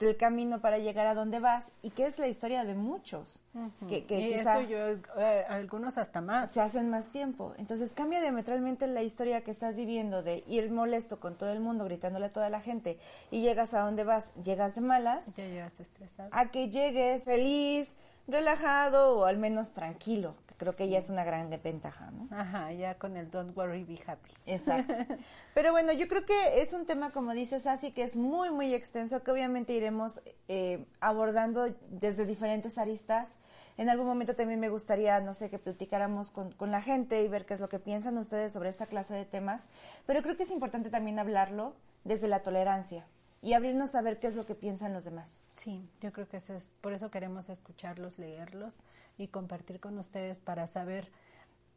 el 0.00 0.16
camino 0.16 0.60
para 0.60 0.78
llegar 0.78 1.06
a 1.06 1.14
donde 1.14 1.40
vas 1.40 1.72
y 1.82 1.90
que 1.90 2.04
es 2.04 2.18
la 2.18 2.28
historia 2.28 2.64
de 2.64 2.74
muchos 2.74 3.40
que, 3.88 4.04
que 4.04 4.20
y 4.20 4.34
eso 4.34 4.60
yo 4.60 4.76
eh, 5.18 5.44
algunos 5.48 5.96
hasta 5.96 6.20
más. 6.20 6.50
se 6.50 6.60
hacen 6.60 6.90
más 6.90 7.10
tiempo. 7.10 7.54
Entonces 7.56 7.92
cambia 7.94 8.20
diametralmente 8.20 8.86
la 8.86 9.02
historia 9.02 9.42
que 9.42 9.50
estás 9.50 9.76
viviendo 9.76 10.22
de 10.22 10.44
ir 10.48 10.70
molesto 10.70 11.18
con 11.18 11.36
todo 11.36 11.50
el 11.50 11.60
mundo 11.60 11.84
gritándole 11.84 12.26
a 12.26 12.32
toda 12.32 12.50
la 12.50 12.60
gente 12.60 12.98
y 13.30 13.40
llegas 13.40 13.72
a 13.72 13.80
donde 13.80 14.04
vas 14.04 14.34
llegas 14.42 14.74
de 14.74 14.82
malas 14.82 15.34
ya 15.34 15.44
llegas 15.44 15.80
estresado. 15.80 16.28
a 16.32 16.50
que 16.50 16.68
llegues 16.68 17.24
feliz 17.24 17.94
relajado 18.26 19.18
o 19.18 19.24
al 19.24 19.38
menos 19.38 19.72
tranquilo 19.72 20.34
Creo 20.56 20.76
que 20.76 20.88
ya 20.88 20.98
es 20.98 21.08
una 21.08 21.24
gran 21.24 21.50
ventaja, 21.62 22.10
¿no? 22.12 22.28
Ajá, 22.30 22.72
ya 22.72 22.96
con 22.96 23.16
el 23.16 23.30
don't 23.30 23.56
worry, 23.56 23.84
be 23.84 23.98
happy. 24.06 24.30
Exacto. 24.46 24.94
Pero 25.54 25.72
bueno, 25.72 25.92
yo 25.92 26.06
creo 26.06 26.24
que 26.24 26.60
es 26.60 26.72
un 26.72 26.86
tema, 26.86 27.10
como 27.10 27.32
dices, 27.32 27.66
así 27.66 27.90
que 27.90 28.02
es 28.02 28.14
muy, 28.14 28.50
muy 28.50 28.72
extenso, 28.72 29.22
que 29.22 29.30
obviamente 29.32 29.72
iremos 29.72 30.22
eh, 30.48 30.84
abordando 31.00 31.66
desde 31.88 32.24
diferentes 32.24 32.78
aristas. 32.78 33.36
En 33.76 33.88
algún 33.88 34.06
momento 34.06 34.36
también 34.36 34.60
me 34.60 34.68
gustaría, 34.68 35.18
no 35.20 35.34
sé, 35.34 35.50
que 35.50 35.58
platicáramos 35.58 36.30
con, 36.30 36.52
con 36.52 36.70
la 36.70 36.80
gente 36.80 37.20
y 37.22 37.28
ver 37.28 37.46
qué 37.46 37.54
es 37.54 37.60
lo 37.60 37.68
que 37.68 37.80
piensan 37.80 38.16
ustedes 38.18 38.52
sobre 38.52 38.68
esta 38.68 38.86
clase 38.86 39.14
de 39.14 39.24
temas. 39.24 39.68
Pero 40.06 40.22
creo 40.22 40.36
que 40.36 40.44
es 40.44 40.50
importante 40.52 40.90
también 40.90 41.18
hablarlo 41.18 41.74
desde 42.04 42.28
la 42.28 42.44
tolerancia 42.44 43.04
y 43.44 43.52
abrirnos 43.52 43.94
a 43.94 44.00
ver 44.00 44.18
qué 44.18 44.26
es 44.26 44.36
lo 44.36 44.46
que 44.46 44.54
piensan 44.54 44.94
los 44.94 45.04
demás. 45.04 45.38
Sí, 45.54 45.86
yo 46.00 46.12
creo 46.12 46.26
que 46.26 46.38
eso 46.38 46.54
es, 46.54 46.64
por 46.80 46.94
eso 46.94 47.10
queremos 47.10 47.50
escucharlos, 47.50 48.18
leerlos 48.18 48.78
y 49.18 49.28
compartir 49.28 49.80
con 49.80 49.98
ustedes 49.98 50.40
para 50.40 50.66
saber, 50.66 51.12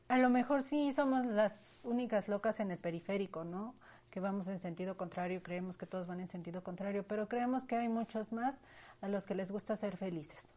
a 0.07 0.17
lo 0.17 0.29
mejor 0.29 0.63
sí 0.63 0.93
somos 0.93 1.25
las 1.25 1.53
únicas 1.83 2.29
locas 2.29 2.61
en 2.61 2.71
el 2.71 2.77
periférico, 2.77 3.43
¿no? 3.43 3.75
Que 4.09 4.21
vamos 4.21 4.47
en 4.47 4.59
sentido 4.59 4.95
contrario, 4.95 5.43
creemos 5.43 5.75
que 5.75 5.85
todos 5.85 6.07
van 6.07 6.21
en 6.21 6.29
sentido 6.29 6.63
contrario, 6.63 7.03
pero 7.05 7.27
creemos 7.27 7.65
que 7.65 7.75
hay 7.75 7.89
muchos 7.89 8.31
más 8.31 8.55
a 9.01 9.09
los 9.09 9.25
que 9.25 9.35
les 9.35 9.51
gusta 9.51 9.75
ser 9.75 9.97
felices. 9.97 10.56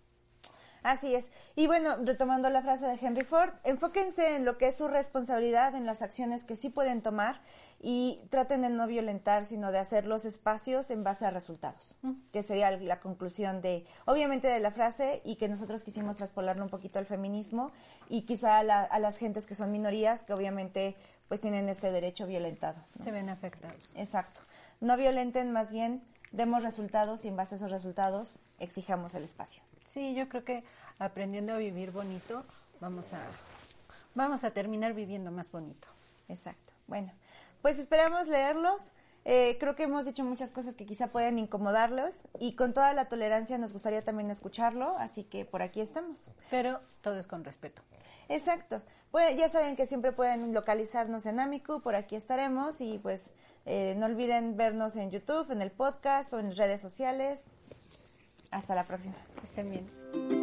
Así 0.82 1.14
es. 1.14 1.30
Y 1.56 1.66
bueno, 1.66 1.96
retomando 2.02 2.48
la 2.50 2.62
frase 2.62 2.86
de 2.86 2.98
Henry 3.00 3.24
Ford, 3.24 3.50
enfóquense 3.64 4.36
en 4.36 4.44
lo 4.44 4.58
que 4.58 4.66
es 4.66 4.76
su 4.76 4.88
responsabilidad, 4.88 5.74
en 5.74 5.86
las 5.86 6.02
acciones 6.02 6.44
que 6.44 6.56
sí 6.56 6.70
pueden 6.70 7.02
tomar 7.02 7.40
y 7.82 8.20
traten 8.30 8.62
de 8.62 8.68
no 8.68 8.86
violentar, 8.86 9.46
sino 9.46 9.72
de 9.72 9.78
hacer 9.78 10.06
los 10.06 10.24
espacios 10.24 10.90
en 10.90 11.02
base 11.02 11.24
a 11.24 11.30
resultados, 11.30 11.96
mm. 12.02 12.12
que 12.32 12.42
sería 12.42 12.70
la 12.72 13.00
conclusión 13.00 13.62
de, 13.62 13.86
obviamente, 14.04 14.48
de 14.48 14.60
la 14.60 14.70
frase 14.70 15.22
y 15.24 15.36
que 15.36 15.48
nosotros 15.48 15.82
quisimos 15.82 16.18
traspolarlo 16.18 16.62
un 16.62 16.70
poquito 16.70 16.98
al 16.98 17.06
feminismo 17.06 17.72
y 18.08 18.22
quizá 18.22 18.58
a, 18.58 18.98
las 18.98 19.16
gentes 19.16 19.46
que 19.46 19.54
son 19.54 19.70
minorías, 19.72 20.24
que 20.24 20.32
obviamente 20.32 20.96
pues 21.28 21.40
tienen 21.40 21.68
este 21.68 21.90
derecho 21.90 22.26
violentado. 22.26 22.84
Se 23.02 23.12
ven 23.12 23.28
afectados. 23.28 23.96
Exacto. 23.96 24.42
No 24.80 24.96
violenten, 24.96 25.52
más 25.52 25.70
bien 25.70 26.02
demos 26.32 26.62
resultados 26.62 27.24
y 27.24 27.28
en 27.28 27.36
base 27.36 27.54
a 27.54 27.56
esos 27.56 27.70
resultados 27.70 28.36
exijamos 28.58 29.14
el 29.14 29.24
espacio. 29.24 29.62
Sí, 29.92 30.14
yo 30.14 30.28
creo 30.28 30.44
que 30.44 30.62
aprendiendo 30.98 31.54
a 31.54 31.56
vivir 31.56 31.90
bonito, 31.90 32.44
vamos 32.80 33.12
a, 33.12 33.18
vamos 34.14 34.44
a 34.44 34.52
terminar 34.52 34.94
viviendo 34.94 35.32
más 35.32 35.50
bonito. 35.50 35.88
Exacto. 36.28 36.72
Bueno, 36.86 37.12
pues 37.60 37.78
esperamos 37.78 38.28
leerlos. 38.28 38.92
Eh, 39.24 39.56
creo 39.58 39.74
que 39.74 39.82
hemos 39.82 40.06
dicho 40.06 40.24
muchas 40.24 40.50
cosas 40.50 40.74
que 40.76 40.86
quizá 40.86 41.08
pueden 41.08 41.38
incomodarlos 41.38 42.14
y 42.38 42.54
con 42.54 42.72
toda 42.72 42.94
la 42.94 43.06
tolerancia 43.08 43.58
nos 43.58 43.72
gustaría 43.72 44.02
también 44.02 44.30
escucharlo, 44.30 44.96
así 44.96 45.24
que 45.24 45.44
por 45.44 45.60
aquí 45.60 45.80
estamos. 45.80 46.28
Pero 46.50 46.80
todo 47.02 47.18
es 47.18 47.26
con 47.26 47.44
respeto. 47.44 47.82
Exacto. 48.28 48.80
Pues 49.10 49.36
ya 49.36 49.48
saben 49.48 49.74
que 49.74 49.86
siempre 49.86 50.12
pueden 50.12 50.54
localizarnos 50.54 51.26
en 51.26 51.40
Amicu, 51.40 51.82
por 51.82 51.96
aquí 51.96 52.14
estaremos 52.14 52.80
y 52.80 52.98
pues 52.98 53.32
eh, 53.66 53.94
no 53.98 54.06
olviden 54.06 54.56
vernos 54.56 54.94
en 54.94 55.10
YouTube, 55.10 55.50
en 55.50 55.60
el 55.60 55.72
podcast 55.72 56.32
o 56.32 56.38
en 56.38 56.56
redes 56.56 56.80
sociales. 56.80 57.56
Hasta 58.50 58.74
la 58.74 58.86
próxima. 58.86 59.16
estén 59.42 59.70
bien. 59.70 60.39